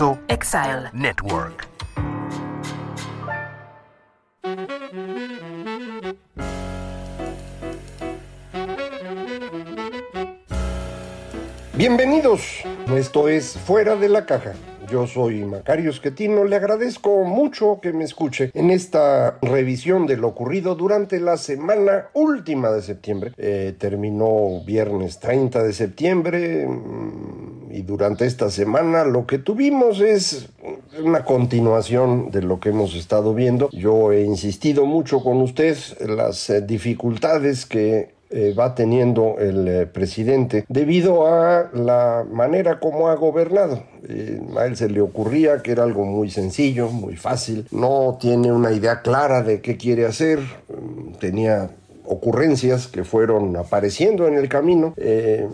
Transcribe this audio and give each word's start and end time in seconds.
Exile. 0.00 0.90
Network. 0.92 1.66
Bienvenidos, 11.74 12.62
esto 12.94 13.28
es 13.28 13.58
Fuera 13.58 13.96
de 13.96 14.08
la 14.08 14.24
Caja. 14.24 14.52
Yo 14.88 15.06
soy 15.06 15.44
Macario 15.44 15.90
Esquetino, 15.90 16.44
le 16.44 16.56
agradezco 16.56 17.24
mucho 17.24 17.80
que 17.82 17.92
me 17.92 18.04
escuche 18.04 18.52
en 18.54 18.70
esta 18.70 19.38
revisión 19.42 20.06
de 20.06 20.16
lo 20.16 20.28
ocurrido 20.28 20.76
durante 20.76 21.20
la 21.20 21.36
semana 21.36 22.06
última 22.14 22.70
de 22.70 22.82
septiembre. 22.82 23.32
Eh, 23.36 23.74
terminó 23.76 24.64
viernes 24.64 25.18
30 25.18 25.62
de 25.62 25.72
septiembre 25.72 26.66
mm, 26.66 27.27
y 27.78 27.82
durante 27.82 28.26
esta 28.26 28.50
semana 28.50 29.04
lo 29.04 29.24
que 29.24 29.38
tuvimos 29.38 30.00
es 30.00 30.48
una 31.00 31.24
continuación 31.24 32.32
de 32.32 32.42
lo 32.42 32.58
que 32.58 32.70
hemos 32.70 32.96
estado 32.96 33.34
viendo. 33.34 33.70
Yo 33.70 34.10
he 34.10 34.24
insistido 34.24 34.84
mucho 34.84 35.22
con 35.22 35.40
usted 35.40 35.76
en 36.00 36.16
las 36.16 36.50
eh, 36.50 36.60
dificultades 36.60 37.66
que 37.66 38.10
eh, 38.30 38.52
va 38.58 38.74
teniendo 38.74 39.36
el 39.38 39.68
eh, 39.68 39.86
presidente 39.86 40.64
debido 40.68 41.28
a 41.28 41.70
la 41.72 42.26
manera 42.28 42.80
como 42.80 43.08
ha 43.08 43.14
gobernado. 43.14 43.84
A 44.56 44.64
él 44.66 44.76
se 44.76 44.88
le 44.88 45.00
ocurría 45.00 45.62
que 45.62 45.70
era 45.70 45.84
algo 45.84 46.04
muy 46.04 46.30
sencillo, 46.30 46.88
muy 46.88 47.14
fácil, 47.14 47.68
no 47.70 48.18
tiene 48.20 48.50
una 48.50 48.72
idea 48.72 49.02
clara 49.02 49.42
de 49.42 49.60
qué 49.60 49.76
quiere 49.76 50.04
hacer, 50.04 50.40
mm, 50.40 51.14
tenía 51.20 51.70
ocurrencias 52.08 52.86
que 52.86 53.04
fueron 53.04 53.56
apareciendo 53.56 54.26
en 54.26 54.34
el 54.34 54.48
camino. 54.48 54.94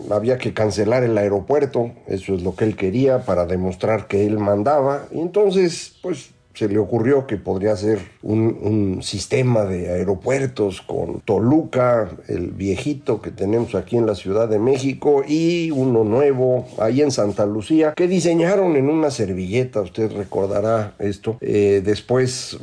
había 0.09 0.37
que 0.37 0.53
cancelar 0.53 1.03
el 1.03 1.17
aeropuerto, 1.17 1.91
eso 2.07 2.35
es 2.35 2.43
lo 2.43 2.55
que 2.55 2.65
él 2.65 2.75
quería 2.75 3.19
para 3.19 3.45
demostrar 3.45 4.07
que 4.07 4.25
él 4.25 4.37
mandaba. 4.37 5.07
Y 5.11 5.19
entonces, 5.19 5.97
pues 6.01 6.34
se 6.55 6.69
le 6.69 6.79
ocurrió 6.79 7.27
que 7.27 7.37
podría 7.37 7.75
ser 7.75 7.99
un, 8.23 8.99
sistema 9.01 9.65
de 9.65 9.89
aeropuertos 9.89 10.81
con 10.81 11.19
Toluca, 11.21 12.09
el 12.27 12.51
viejito 12.51 13.21
que 13.21 13.31
tenemos 13.31 13.75
aquí 13.75 13.97
en 13.97 14.05
la 14.05 14.15
Ciudad 14.15 14.47
de 14.47 14.57
México, 14.57 15.23
y 15.27 15.69
uno 15.71 16.03
nuevo 16.03 16.65
ahí 16.79 17.01
en 17.01 17.11
Santa 17.11 17.45
Lucía, 17.45 17.93
que 17.93 18.07
diseñaron 18.07 18.75
en 18.75 18.89
una 18.89 19.11
servilleta, 19.11 19.81
usted 19.81 20.11
recordará 20.11 20.93
esto. 20.99 21.37
Eh, 21.41 21.81
después 21.83 22.57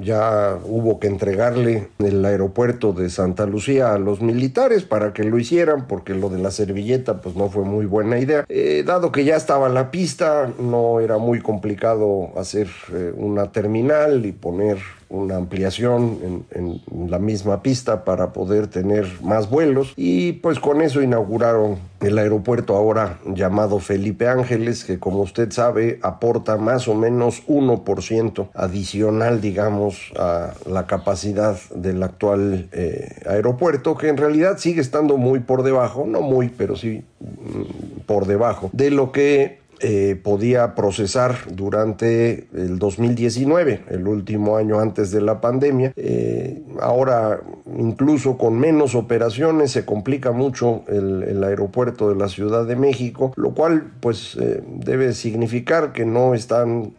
ya 0.00 0.58
hubo 0.64 0.98
que 0.98 1.06
entregarle 1.06 1.88
el 1.98 2.24
aeropuerto 2.24 2.92
de 2.92 3.08
Santa 3.10 3.46
Lucía 3.46 3.92
a 3.92 3.98
los 3.98 4.20
militares 4.20 4.84
para 4.84 5.12
que 5.12 5.24
lo 5.24 5.38
hicieran, 5.38 5.86
porque 5.86 6.14
lo 6.14 6.28
de 6.28 6.38
la 6.38 6.50
servilleta 6.50 7.20
pues 7.20 7.36
no 7.36 7.48
fue 7.48 7.64
muy 7.64 7.86
buena 7.86 8.18
idea. 8.18 8.44
Eh, 8.48 8.82
dado 8.84 9.12
que 9.12 9.24
ya 9.24 9.36
estaba 9.36 9.68
la 9.68 9.90
pista, 9.90 10.50
no 10.58 11.00
era 11.00 11.18
muy 11.18 11.40
complicado 11.40 12.30
hacer 12.36 12.68
eh, 12.96 13.12
una 13.14 13.52
terminal 13.52 14.24
y 14.24 14.32
poner 14.32 14.78
una 15.08 15.36
ampliación 15.36 16.44
en, 16.50 16.80
la 17.08 17.18
misma 17.18 17.62
pista 17.62 18.04
para 18.04 18.32
poder 18.32 18.66
tener 18.66 19.06
más 19.22 19.48
vuelos. 19.48 19.92
Y 19.96 20.32
pues 20.32 20.58
con 20.58 20.82
eso 20.82 21.02
inauguraron 21.02 21.78
el 22.00 22.18
aeropuerto 22.18 22.74
ahora 22.74 23.18
llamado 23.24 23.78
Felipe 23.78 24.28
Ángeles 24.28 24.84
que 24.84 24.98
como 24.98 25.20
usted 25.20 25.50
sabe 25.50 25.98
aporta 26.02 26.56
más 26.56 26.88
o 26.88 26.94
menos 26.94 27.46
1% 27.46 28.48
adicional 28.54 29.40
digamos 29.40 30.12
a 30.18 30.52
la 30.66 30.86
capacidad 30.86 31.56
del 31.74 32.02
actual 32.02 32.68
eh, 32.72 33.22
aeropuerto 33.26 33.96
que 33.96 34.08
en 34.08 34.18
realidad 34.18 34.58
sigue 34.58 34.80
estando 34.80 35.16
muy 35.16 35.40
por 35.40 35.62
debajo 35.62 36.04
no 36.06 36.20
muy 36.20 36.48
pero 36.48 36.76
sí 36.76 37.02
mm, 37.20 38.00
por 38.04 38.26
debajo 38.26 38.68
de 38.74 38.90
lo 38.90 39.10
que 39.10 39.65
eh, 39.80 40.18
podía 40.22 40.74
procesar 40.74 41.36
durante 41.50 42.48
el 42.54 42.78
2019, 42.78 43.84
el 43.90 44.08
último 44.08 44.56
año 44.56 44.80
antes 44.80 45.10
de 45.10 45.20
la 45.20 45.40
pandemia. 45.40 45.92
Eh, 45.96 46.62
ahora, 46.80 47.40
incluso 47.78 48.38
con 48.38 48.58
menos 48.58 48.94
operaciones, 48.94 49.72
se 49.72 49.84
complica 49.84 50.32
mucho 50.32 50.82
el, 50.88 51.22
el, 51.24 51.44
aeropuerto 51.44 52.08
de 52.08 52.16
la 52.16 52.28
Ciudad 52.28 52.64
de 52.66 52.76
México, 52.76 53.32
lo 53.36 53.52
cual 53.52 53.92
pues 54.00 54.36
eh, 54.40 54.62
debe 54.66 55.12
significar 55.12 55.92
que 55.92 56.06
no 56.06 56.34
están 56.34 56.92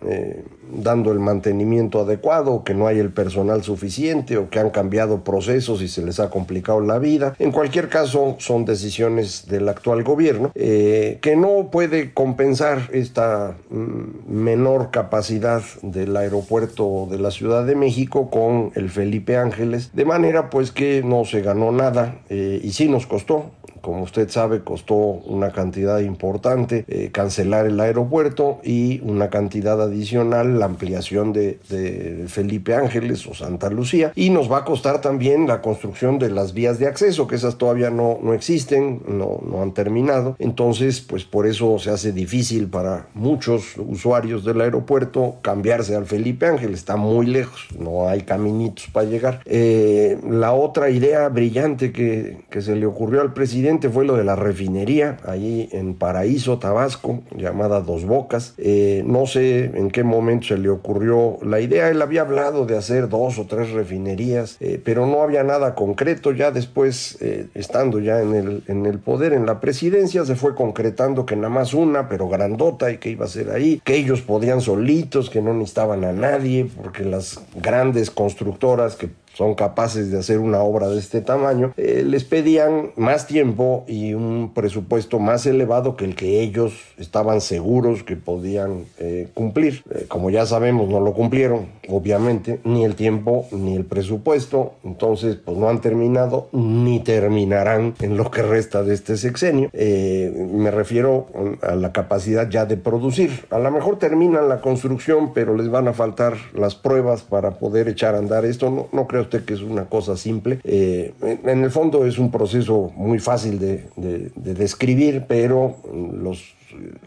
dando 0.71 1.11
el 1.11 1.19
mantenimiento 1.19 2.01
adecuado, 2.01 2.63
que 2.63 2.73
no 2.73 2.87
hay 2.87 2.99
el 2.99 3.11
personal 3.11 3.63
suficiente 3.63 4.37
o 4.37 4.49
que 4.49 4.59
han 4.59 4.69
cambiado 4.69 5.23
procesos 5.23 5.81
y 5.81 5.87
se 5.87 6.03
les 6.03 6.19
ha 6.19 6.29
complicado 6.29 6.81
la 6.81 6.99
vida. 6.99 7.35
En 7.39 7.51
cualquier 7.51 7.89
caso, 7.89 8.35
son 8.39 8.65
decisiones 8.65 9.47
del 9.47 9.69
actual 9.69 10.03
gobierno 10.03 10.51
eh, 10.55 11.19
que 11.21 11.35
no 11.35 11.69
puede 11.71 12.13
compensar 12.13 12.89
esta 12.91 13.55
mm, 13.69 14.31
menor 14.31 14.91
capacidad 14.91 15.61
del 15.81 16.15
aeropuerto 16.15 17.07
de 17.09 17.19
la 17.19 17.31
Ciudad 17.31 17.65
de 17.65 17.75
México 17.75 18.29
con 18.29 18.71
el 18.75 18.89
Felipe 18.89 19.37
Ángeles, 19.37 19.91
de 19.93 20.05
manera 20.05 20.49
pues 20.49 20.71
que 20.71 21.03
no 21.03 21.25
se 21.25 21.41
ganó 21.41 21.71
nada 21.71 22.19
eh, 22.29 22.59
y 22.63 22.71
sí 22.71 22.87
nos 22.87 23.07
costó 23.07 23.51
como 23.87 24.03
usted 24.03 24.27
sabe, 24.29 24.65
costó 24.65 24.95
una 24.95 25.53
cantidad 25.53 25.99
importante 25.99 26.83
eh, 26.89 27.09
cancelar 27.13 27.67
el 27.67 27.79
aeropuerto 27.79 28.59
y 28.61 28.99
una 28.99 29.29
cantidad 29.29 29.81
adicional 29.81 30.59
la 30.59 30.65
ampliación 30.65 31.31
de, 31.31 31.59
de, 31.69 32.25
Felipe 32.27 32.75
Ángeles 32.75 33.25
o 33.27 33.33
Santa 33.33 33.69
Lucía. 33.69 34.11
Y 34.13 34.29
nos 34.29 34.51
va 34.51 34.57
a 34.57 34.65
costar 34.65 34.99
también 34.99 35.47
la 35.47 35.61
construcción 35.61 36.19
de 36.19 36.29
las 36.29 36.53
vías 36.53 36.79
de 36.79 36.87
acceso, 36.87 37.27
que 37.27 37.35
esas 37.35 37.57
todavía 37.57 37.89
no, 37.89 38.19
no 38.21 38.33
existen, 38.33 39.03
no, 39.07 39.39
no 39.49 39.61
han 39.61 39.73
terminado. 39.73 40.35
Entonces, 40.37 40.99
pues 40.99 41.23
por 41.23 41.47
eso 41.47 41.79
se 41.79 41.89
hace 41.89 42.11
difícil 42.11 42.67
para 42.67 43.07
muchos 43.13 43.77
usuarios 43.77 44.43
del 44.43 44.59
aeropuerto 44.59 45.35
cambiarse 45.41 45.95
al 45.95 46.05
Felipe 46.05 46.45
Ángeles. 46.45 46.79
Está 46.79 46.97
muy 46.97 47.25
lejos, 47.25 47.69
no 47.79 48.09
hay 48.09 48.23
caminitos 48.23 48.87
para 48.91 49.07
llegar. 49.07 49.39
Eh, 49.45 50.19
la 50.29 50.51
otra 50.51 50.89
idea 50.89 51.29
brillante 51.29 51.93
que, 51.93 52.39
que 52.49 52.61
se 52.61 52.75
le 52.75 52.85
ocurrió 52.85 53.21
al 53.21 53.31
presidente 53.33 53.76
fue 53.89 54.05
lo 54.05 54.15
de 54.15 54.23
la 54.23 54.35
refinería 54.35 55.17
ahí 55.25 55.69
en 55.71 55.93
Paraíso, 55.93 56.57
Tabasco, 56.59 57.21
llamada 57.35 57.81
Dos 57.81 58.05
Bocas. 58.05 58.53
Eh, 58.57 59.03
no 59.05 59.25
sé 59.25 59.65
en 59.65 59.89
qué 59.91 60.03
momento 60.03 60.47
se 60.47 60.57
le 60.57 60.69
ocurrió 60.69 61.37
la 61.43 61.59
idea. 61.59 61.89
Él 61.89 62.01
había 62.01 62.21
hablado 62.21 62.65
de 62.65 62.77
hacer 62.77 63.09
dos 63.09 63.37
o 63.37 63.45
tres 63.45 63.71
refinerías, 63.71 64.57
eh, 64.59 64.81
pero 64.83 65.05
no 65.05 65.21
había 65.21 65.43
nada 65.43 65.75
concreto. 65.75 66.31
Ya 66.31 66.51
después, 66.51 67.17
eh, 67.21 67.47
estando 67.53 67.99
ya 67.99 68.21
en 68.21 68.35
el, 68.35 68.63
en 68.67 68.85
el 68.85 68.99
poder, 68.99 69.33
en 69.33 69.45
la 69.45 69.59
presidencia, 69.59 70.25
se 70.25 70.35
fue 70.35 70.55
concretando 70.55 71.25
que 71.25 71.35
nada 71.35 71.49
más 71.49 71.73
una, 71.73 72.09
pero 72.09 72.27
grandota 72.27 72.91
y 72.91 72.97
que 72.97 73.09
iba 73.09 73.25
a 73.25 73.29
ser 73.29 73.51
ahí, 73.51 73.81
que 73.83 73.95
ellos 73.95 74.21
podían 74.21 74.61
solitos, 74.61 75.29
que 75.29 75.41
no 75.41 75.53
necesitaban 75.53 76.03
a 76.03 76.13
nadie, 76.13 76.69
porque 76.81 77.03
las 77.03 77.39
grandes 77.55 78.09
constructoras 78.09 78.95
que 78.95 79.09
son 79.37 79.53
capaces 79.53 80.09
de 80.09 80.17
hacer 80.17 80.39
una 80.39 80.61
obra 80.61 80.87
de 80.87 80.97
este 80.97 81.21
tamaño, 81.21 81.71
eh, 81.77 82.03
les 82.03 82.23
pedían 82.23 82.89
más 82.95 83.27
tiempo 83.27 83.85
y 83.87 84.15
un 84.15 84.51
presupuesto 84.55 85.19
más 85.19 85.45
elevado 85.45 85.95
que 85.95 86.05
el 86.05 86.15
que 86.15 86.41
ellos 86.41 86.73
estaban 86.97 87.39
seguros 87.39 88.01
que 88.01 88.15
podían 88.15 88.85
eh, 88.97 89.27
cumplir. 89.35 89.83
Eh, 89.91 90.05
como 90.07 90.31
ya 90.31 90.47
sabemos, 90.47 90.89
no 90.89 90.99
lo 91.01 91.13
cumplieron, 91.13 91.67
obviamente, 91.87 92.59
ni 92.63 92.83
el 92.83 92.95
tiempo 92.95 93.45
ni 93.51 93.75
el 93.75 93.85
presupuesto, 93.85 94.73
entonces 94.83 95.35
pues 95.35 95.55
no 95.55 95.69
han 95.69 95.81
terminado 95.81 96.49
ni 96.51 96.99
terminarán 97.01 97.93
en 97.99 98.17
lo 98.17 98.31
que 98.31 98.41
resta 98.41 98.81
de 98.81 98.95
este 98.95 99.17
sexenio. 99.17 99.69
me 99.71 100.71
refiero 100.71 101.27
a 101.61 101.75
la 101.75 101.91
capacidad 101.91 102.49
ya 102.49 102.65
de 102.65 102.77
producir. 102.77 103.45
A 103.51 103.59
lo 103.59 103.69
mejor 103.69 103.99
terminan 103.99 104.49
la 104.49 104.61
construcción, 104.61 105.33
pero 105.35 105.55
les 105.55 105.69
van 105.69 105.87
a 105.87 105.93
faltar 105.93 106.33
las 106.55 106.73
pruebas 106.73 107.21
para 107.21 107.51
poder 107.51 107.87
echar 107.87 108.15
a 108.15 108.17
andar 108.17 108.43
esto. 108.43 108.71
No, 108.71 108.87
no 108.91 109.05
creo 109.05 109.26
que 109.29 109.53
es 109.53 109.61
una 109.61 109.85
cosa 109.85 110.17
simple. 110.17 110.59
Eh, 110.63 111.13
en, 111.21 111.63
el 111.63 111.71
fondo 111.71 112.05
es 112.05 112.17
un 112.17 112.31
proceso 112.31 112.91
muy 112.95 113.19
fácil 113.19 113.59
de, 113.59 113.85
de 113.95 114.53
describir, 114.53 115.25
pero 115.27 115.77
los 116.13 116.55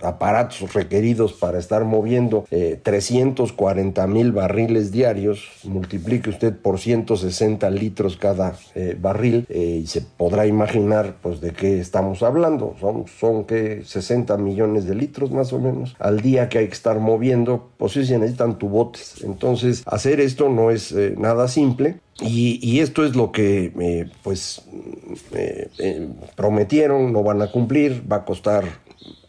aparatos 0.03 0.73
requeridos 0.75 1.33
para 1.33 1.59
estar 1.59 1.85
moviendo 1.85 2.45
340 2.83 4.03
eh, 4.03 4.07
mil 4.07 4.33
barriles 4.33 4.93
diarios, 4.93 5.49
multiplique 5.65 6.31
usted 6.31 6.55
por 6.57 6.79
160 6.79 7.69
litros 7.71 8.17
cada 8.17 8.55
eh, 8.75 8.97
barril 9.01 9.47
eh, 9.49 9.81
y 9.83 9.87
se 9.87 10.01
podrá 10.01 10.47
imaginar 10.47 11.17
pues 11.23 11.41
de 11.41 11.53
qué 11.53 11.81
estamos 11.81 12.23
hablando. 12.23 12.77
Son, 12.81 13.07
son 13.07 13.45
que 13.45 13.83
60 13.85 14.37
millones 14.37 14.87
de 14.87 14.95
litros 14.95 15.31
más 15.31 15.53
o 15.53 15.59
menos 15.59 15.97
al 15.99 16.21
día 16.21 16.49
que 16.49 16.59
hay 16.59 16.67
que 16.67 16.75
estar 16.75 16.99
moviendo, 16.99 17.71
pues 17.77 17.93
sí 17.93 18.05
se 18.07 18.19
necesitan 18.19 18.59
tubotes. 18.59 19.23
Entonces 19.23 19.83
hacer 19.87 20.21
esto 20.21 20.49
no 20.49 20.71
es 20.71 20.95
nada 21.17 21.49
simple. 21.49 21.97
Y, 22.23 22.61
y, 22.63 22.81
esto 22.81 23.03
es 23.07 23.17
lo 23.17 23.33
que 23.33 24.07
pues 24.23 24.63
prometieron, 26.37 27.15
no 27.15 27.23
van 27.23 27.41
a 27.41 27.51
cumplir, 27.51 28.05
va 28.11 28.17
a 28.17 28.25
costar 28.27 28.65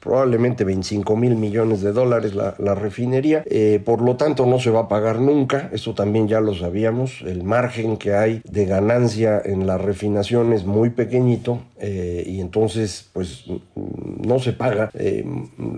probablemente 0.02 0.64
25 0.64 1.16
mil 1.16 1.36
millones 1.36 1.82
de 1.82 1.92
dólares 1.94 2.34
la, 2.36 2.76
refinería, 2.76 3.44
eh, 3.46 3.80
por 3.84 4.02
lo 4.02 4.16
tanto 4.16 4.46
no 4.46 4.60
se 4.60 4.72
va 4.72 4.82
a 4.82 4.88
pagar 4.88 5.20
nunca, 5.20 5.70
eso 5.74 5.94
también 5.94 6.28
ya 6.28 6.42
lo 6.42 6.56
sabíamos, 6.56 7.22
el 7.22 7.44
margen 7.44 7.98
que 7.98 8.16
hay 8.16 8.42
de 8.50 8.66
ganancia 8.66 9.42
en 9.44 9.68
la 9.68 9.78
refinación 9.78 10.54
es 10.54 10.66
muy 10.66 10.90
pequeñito 10.90 11.60
eh, 11.80 12.24
y 12.26 12.40
entonces 12.40 13.10
pues 13.14 13.46
no 13.76 14.40
se 14.40 14.54
paga. 14.54 14.90
Eh, 14.94 15.26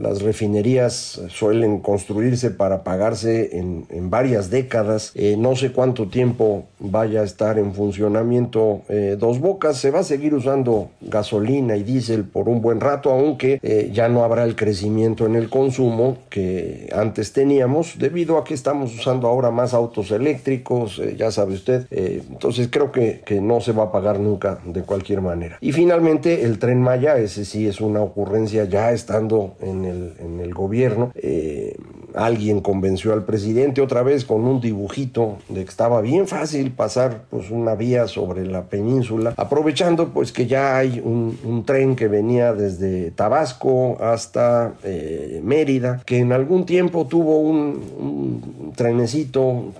las 0.02 0.22
refinerías 0.22 1.22
suelen 1.30 1.80
construirse 1.80 2.52
para 2.52 2.84
pagarse 2.84 3.58
en, 3.58 3.86
en 3.90 4.10
varias 4.10 4.50
décadas, 4.50 5.14
no 5.38 5.56
sé 5.56 5.72
cuánto 5.72 6.08
tiempo 6.08 6.66
vaya 6.80 7.22
a 7.22 7.24
estar 7.24 7.58
en 7.58 7.74
funcionamiento 7.74 8.84
Dos 9.18 9.40
Bocas, 9.40 9.78
se 9.78 9.92
va 9.92 10.00
a 10.00 10.04
seguir 10.04 10.34
usando 10.34 10.90
gasolina 11.02 11.75
y 11.75 11.84
diésel 11.84 12.24
por 12.24 12.48
un 12.48 12.62
buen 12.62 12.80
rato, 12.80 13.12
aunque 13.12 13.60
ya 13.92 14.08
no 14.10 14.12
habrá 14.21 14.44
el 14.44 14.56
crecimiento 14.56 15.25
en 15.25 15.36
el 15.36 15.50
consumo 15.50 16.18
que 16.30 16.89
antes 16.94 17.31
teníamos, 17.31 17.98
debido 17.98 18.38
a 18.38 18.44
que 18.44 18.54
estamos 18.54 18.94
usando 18.94 19.27
ahora 19.27 19.51
más 19.51 19.74
autos 19.74 20.12
eléctricos, 20.12 21.00
eh, 21.00 21.15
ya 21.18 21.31
sabe 21.31 21.54
usted. 21.54 21.88
Eh, 21.92 22.21
entonces 22.30 22.68
creo 22.69 22.92
que, 22.92 23.21
que, 23.25 23.42
no 23.42 23.62
se 23.62 23.71
va 23.71 23.86
a 23.86 23.92
pagar 23.92 24.19
nunca 24.19 24.60
de 24.65 24.83
cualquier 24.83 25.21
manera. 25.21 25.57
Y 25.62 25.71
finalmente 25.71 26.44
el 26.44 26.60
tren 26.60 26.81
Maya, 26.81 27.18
ese 27.18 27.45
sí 27.45 27.68
es 27.68 27.81
una 27.81 28.01
ocurrencia 28.01 28.65
ya 28.65 28.92
estando 28.92 29.56
en 29.62 29.86
el, 29.86 30.13
en 30.19 30.39
el 30.39 30.54
gobierno. 30.54 31.12
Eh, 31.15 31.77
alguien 32.13 32.62
convenció 32.62 33.13
al 33.13 33.24
presidente 33.24 33.81
otra 33.81 34.04
vez 34.04 34.25
con 34.25 34.45
un 34.45 34.62
dibujito 34.62 35.38
de 35.50 35.63
que 35.63 35.69
estaba 35.69 36.01
bien 36.01 36.27
fácil 36.27 36.71
pasar 36.71 37.24
pues 37.30 37.50
una 37.50 37.75
vía 37.75 38.07
sobre 38.07 38.45
la 38.45 38.65
península, 38.65 39.33
aprovechando 39.38 40.10
pues 40.10 40.31
que 40.31 40.45
ya 40.45 40.77
hay 40.77 41.00
un 41.00 41.63
tren 41.65 41.95
que 41.95 42.07
venía 42.07 42.54
desde 42.54 43.12
Tabasco 43.12 43.98
hasta 44.12 44.74
eh, 44.84 45.40
Mérida, 45.44 46.02
que 46.06 46.20
en 46.20 46.34
algún 46.34 46.66
tiempo 46.66 47.08
tuvo 47.08 47.40
un, 47.40 48.74
trenecito 48.76 49.72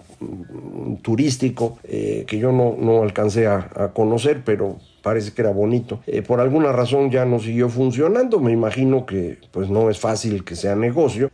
turístico 1.02 1.78
eh, 1.84 2.24
que 2.28 2.38
yo 2.38 2.52
no, 2.52 2.75
no 2.80 3.02
alcancé 3.04 3.48
a, 3.48 3.92
conocer, 3.94 4.42
pero 4.46 4.78
parece 5.02 5.34
que 5.34 5.42
era 5.42 5.52
bonito. 5.52 6.00
Eh, 6.08 6.22
por 6.22 6.40
alguna 6.40 6.72
razón 6.72 7.12
ya 7.12 7.25
no 7.25 7.40
siguió 7.40 7.68
funcionando. 7.68 8.40
Me 8.40 8.52
imagino 8.52 9.06
que 9.06 9.40
pues 9.52 9.70
no 9.70 9.90
es 9.90 10.00
fácil 10.00 10.46
que 10.46 10.56
sea 10.56 10.76
negocio, 10.76 11.30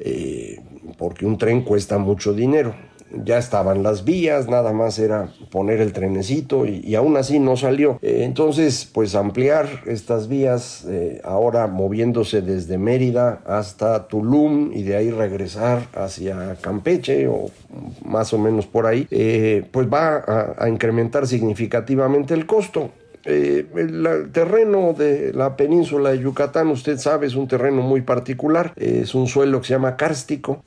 porque 0.97 1.25
un 1.25 1.37
tren 1.37 1.61
cuesta 1.61 1.97
mucho 1.99 2.33
dinero 2.33 2.73
ya 3.11 3.37
estaban 3.37 3.83
las 3.83 4.05
vías, 4.05 4.47
nada 4.47 4.73
más 4.73 4.99
era 4.99 5.29
poner 5.51 5.81
el 5.81 5.93
trenecito 5.93 6.65
y, 6.65 6.95
aún 6.95 7.17
así 7.17 7.39
no 7.39 7.57
salió. 7.57 7.99
Eh, 8.01 8.21
entonces, 8.23 8.89
pues 8.91 9.15
ampliar 9.15 9.67
estas 9.85 10.27
vías, 10.27 10.85
eh, 10.87 11.21
ahora 11.23 11.67
moviéndose 11.67 12.41
desde 12.41 12.77
Mérida 12.77 13.41
hasta 13.45 14.07
Tulum 14.07 14.71
y 14.73 14.83
de 14.83 14.95
ahí 14.95 15.11
regresar 15.11 15.87
hacia 15.93 16.57
Campeche 16.61 17.27
o 17.27 17.49
más 18.03 18.33
o 18.33 18.37
menos 18.37 18.65
por 18.67 18.85
ahí, 18.85 19.07
eh, 19.11 19.63
pues 19.71 19.87
va 19.87 20.55
a, 20.57 20.69
incrementar 20.69 21.27
significativamente 21.27 22.33
el 22.33 22.45
costo. 22.45 22.91
el, 23.25 24.29
terreno 24.31 24.93
de 24.93 25.33
la 25.33 25.55
península 25.55 26.11
de 26.11 26.19
Yucatán, 26.19 26.67
usted 26.69 26.97
sabe, 26.97 27.27
es 27.27 27.35
un 27.35 27.47
terreno 27.47 27.81
muy 27.81 28.01
particular, 28.01 28.73
es 28.75 29.13
un 29.13 29.27
suelo 29.27 29.61
que 29.61 29.67
se 29.67 29.73
llama 29.73 29.97
kárstico, 29.97 30.61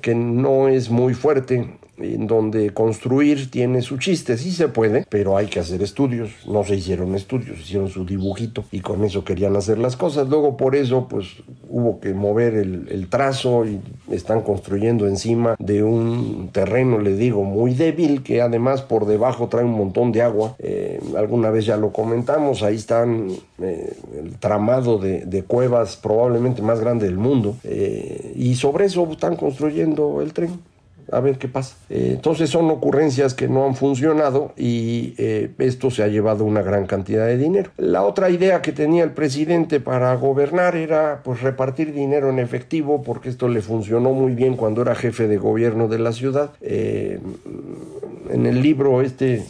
que 0.00 0.14
no 0.14 0.68
es 0.68 0.90
muy 0.90 1.14
fuerte, 1.14 1.78
en 2.00 2.26
donde 2.26 2.70
construir 2.70 3.50
tiene 3.50 3.82
su 3.82 3.98
chiste, 3.98 4.36
sí 4.36 4.50
se 4.52 4.68
puede, 4.68 5.06
pero 5.08 5.36
hay 5.36 5.46
que 5.46 5.60
hacer 5.60 5.82
estudios, 5.82 6.30
no 6.46 6.64
se 6.64 6.76
hicieron 6.76 7.14
estudios, 7.14 7.60
hicieron 7.60 7.88
su 7.88 8.04
dibujito 8.04 8.64
y 8.70 8.80
con 8.80 9.04
eso 9.04 9.24
querían 9.24 9.56
hacer 9.56 9.78
las 9.78 9.96
cosas, 9.96 10.28
luego 10.28 10.56
por 10.56 10.76
eso 10.76 11.06
pues 11.08 11.26
hubo 11.68 12.00
que 12.00 12.14
mover 12.14 12.54
el, 12.54 13.08
trazo 13.10 13.64
y 13.64 13.80
están 14.10 14.42
construyendo 14.42 15.08
encima 15.08 15.56
de 15.58 15.82
un 15.82 16.50
terreno, 16.52 16.98
le 16.98 17.16
digo, 17.16 17.42
muy 17.42 17.74
débil, 17.74 18.22
que 18.22 18.40
además 18.40 18.82
por 18.82 19.06
debajo 19.06 19.48
trae 19.48 19.64
un 19.64 19.72
montón 19.72 20.12
de 20.12 20.22
agua, 20.22 20.54
eh, 20.58 21.00
alguna 21.16 21.50
vez 21.50 21.66
ya 21.66 21.76
lo 21.76 21.92
comentamos, 21.92 22.62
ahí 22.62 22.76
están 22.76 23.30
eh, 23.60 23.96
el 24.16 24.38
tramado 24.38 24.98
de, 24.98 25.44
cuevas 25.46 25.96
probablemente 25.96 26.62
más 26.62 26.80
grande 26.80 27.06
del 27.06 27.16
mundo, 27.16 27.56
eh, 27.64 28.32
y 28.36 28.54
sobre 28.54 28.84
eso 28.84 29.08
están 29.10 29.36
construyendo 29.36 30.20
el 30.20 30.32
tren 30.32 30.50
a 31.12 31.20
ver 31.20 31.38
qué 31.38 31.48
pasa. 31.48 31.76
Eh, 31.88 32.12
entonces 32.14 32.50
son 32.50 32.70
ocurrencias 32.70 33.34
que 33.34 33.48
no 33.48 33.64
han 33.64 33.74
funcionado 33.74 34.52
y 34.56 35.14
eh, 35.18 35.50
esto 35.58 35.90
se 35.90 36.02
ha 36.02 36.08
llevado 36.08 36.44
una 36.44 36.62
gran 36.62 36.86
cantidad 36.86 37.26
de 37.26 37.36
dinero. 37.36 37.70
La 37.76 38.02
otra 38.02 38.30
idea 38.30 38.62
que 38.62 38.72
tenía 38.72 39.04
el 39.04 39.12
presidente 39.12 39.80
para 39.80 40.14
gobernar 40.14 40.76
era 40.76 41.20
pues 41.24 41.40
repartir 41.42 41.92
dinero 41.92 42.30
en 42.30 42.38
efectivo 42.38 43.02
porque 43.02 43.28
esto 43.28 43.48
le 43.48 43.62
funcionó 43.62 44.12
muy 44.12 44.34
bien 44.34 44.56
cuando 44.56 44.82
era 44.82 44.94
jefe 44.94 45.28
de 45.28 45.36
gobierno 45.36 45.88
de 45.88 45.98
la 45.98 46.12
ciudad. 46.12 46.52
Eh, 46.60 47.18
en 48.30 48.46
el 48.46 48.62
libro 48.62 49.02
este 49.02 49.44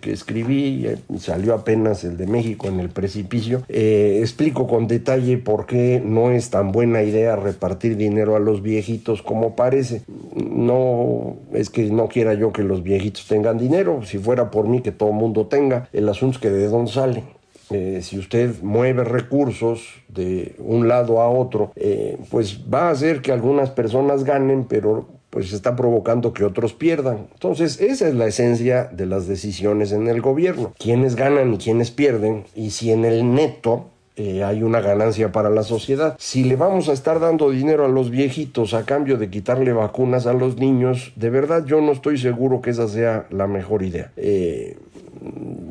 que, 0.00 0.12
escribí, 0.12 0.86
salió 1.18 1.52
apenas 1.52 2.02
el 2.04 2.16
de 2.16 2.26
México 2.26 2.68
en 2.68 2.80
el 2.80 2.88
precipicio, 2.88 3.62
eh, 3.68 4.18
explico 4.20 4.66
con 4.66 4.86
detalle 4.86 5.36
por 5.36 5.66
qué 5.66 6.02
no 6.02 6.30
es 6.30 6.48
tan 6.48 6.72
buena 6.72 7.02
idea 7.02 7.36
repartir 7.36 7.96
dinero 7.96 8.36
a 8.36 8.40
los 8.40 8.62
viejitos 8.62 9.20
como 9.20 9.54
parece. 9.54 10.02
No 10.34 11.36
es 11.52 11.68
que 11.68 11.90
no 11.90 12.08
quiera 12.08 12.32
yo 12.32 12.52
que 12.52 12.62
los 12.62 12.82
viejitos 12.82 13.26
tengan 13.26 13.58
dinero, 13.58 14.00
si 14.04 14.18
fuera 14.18 14.50
por 14.50 14.66
mí 14.66 14.80
que 14.80 14.92
todo 14.92 15.10
el 15.10 15.16
mundo 15.16 15.46
tenga, 15.46 15.88
el 15.92 16.08
asunto 16.08 16.36
es 16.36 16.42
que 16.42 16.50
de 16.50 16.68
dónde 16.68 16.92
sale. 16.92 17.22
Eh, 17.70 18.00
si 18.02 18.18
usted 18.18 18.62
mueve 18.62 19.04
recursos 19.04 19.82
de 20.08 20.54
un 20.58 20.88
lado 20.88 21.20
a 21.20 21.28
otro, 21.28 21.72
eh, 21.74 22.16
pues 22.30 22.60
va 22.72 22.88
a 22.88 22.90
hacer 22.90 23.20
que 23.20 23.32
algunas 23.32 23.70
personas 23.70 24.24
ganen, 24.24 24.64
pero 24.64 25.08
pues 25.30 25.52
está 25.52 25.76
provocando 25.76 26.32
que 26.32 26.44
otros 26.44 26.72
pierdan. 26.72 27.28
Entonces, 27.32 27.80
esa 27.80 28.08
es 28.08 28.14
la 28.14 28.26
esencia 28.26 28.84
de 28.84 29.06
las 29.06 29.26
decisiones 29.26 29.92
en 29.92 30.08
el 30.08 30.20
gobierno. 30.20 30.72
Quiénes 30.78 31.16
ganan 31.16 31.54
y 31.54 31.58
quiénes 31.58 31.90
pierden, 31.90 32.44
y 32.54 32.70
si 32.70 32.92
en 32.92 33.04
el 33.04 33.34
neto 33.34 33.86
eh, 34.18 34.42
hay 34.42 34.62
una 34.62 34.80
ganancia 34.80 35.30
para 35.30 35.50
la 35.50 35.62
sociedad. 35.62 36.16
Si 36.18 36.44
le 36.44 36.56
vamos 36.56 36.88
a 36.88 36.94
estar 36.94 37.20
dando 37.20 37.50
dinero 37.50 37.84
a 37.84 37.88
los 37.88 38.10
viejitos 38.10 38.72
a 38.72 38.86
cambio 38.86 39.18
de 39.18 39.28
quitarle 39.28 39.74
vacunas 39.74 40.26
a 40.26 40.32
los 40.32 40.56
niños, 40.56 41.12
de 41.16 41.28
verdad 41.28 41.66
yo 41.66 41.82
no 41.82 41.92
estoy 41.92 42.16
seguro 42.16 42.62
que 42.62 42.70
esa 42.70 42.88
sea 42.88 43.26
la 43.28 43.46
mejor 43.46 43.82
idea. 43.82 44.12
Eh, 44.16 44.78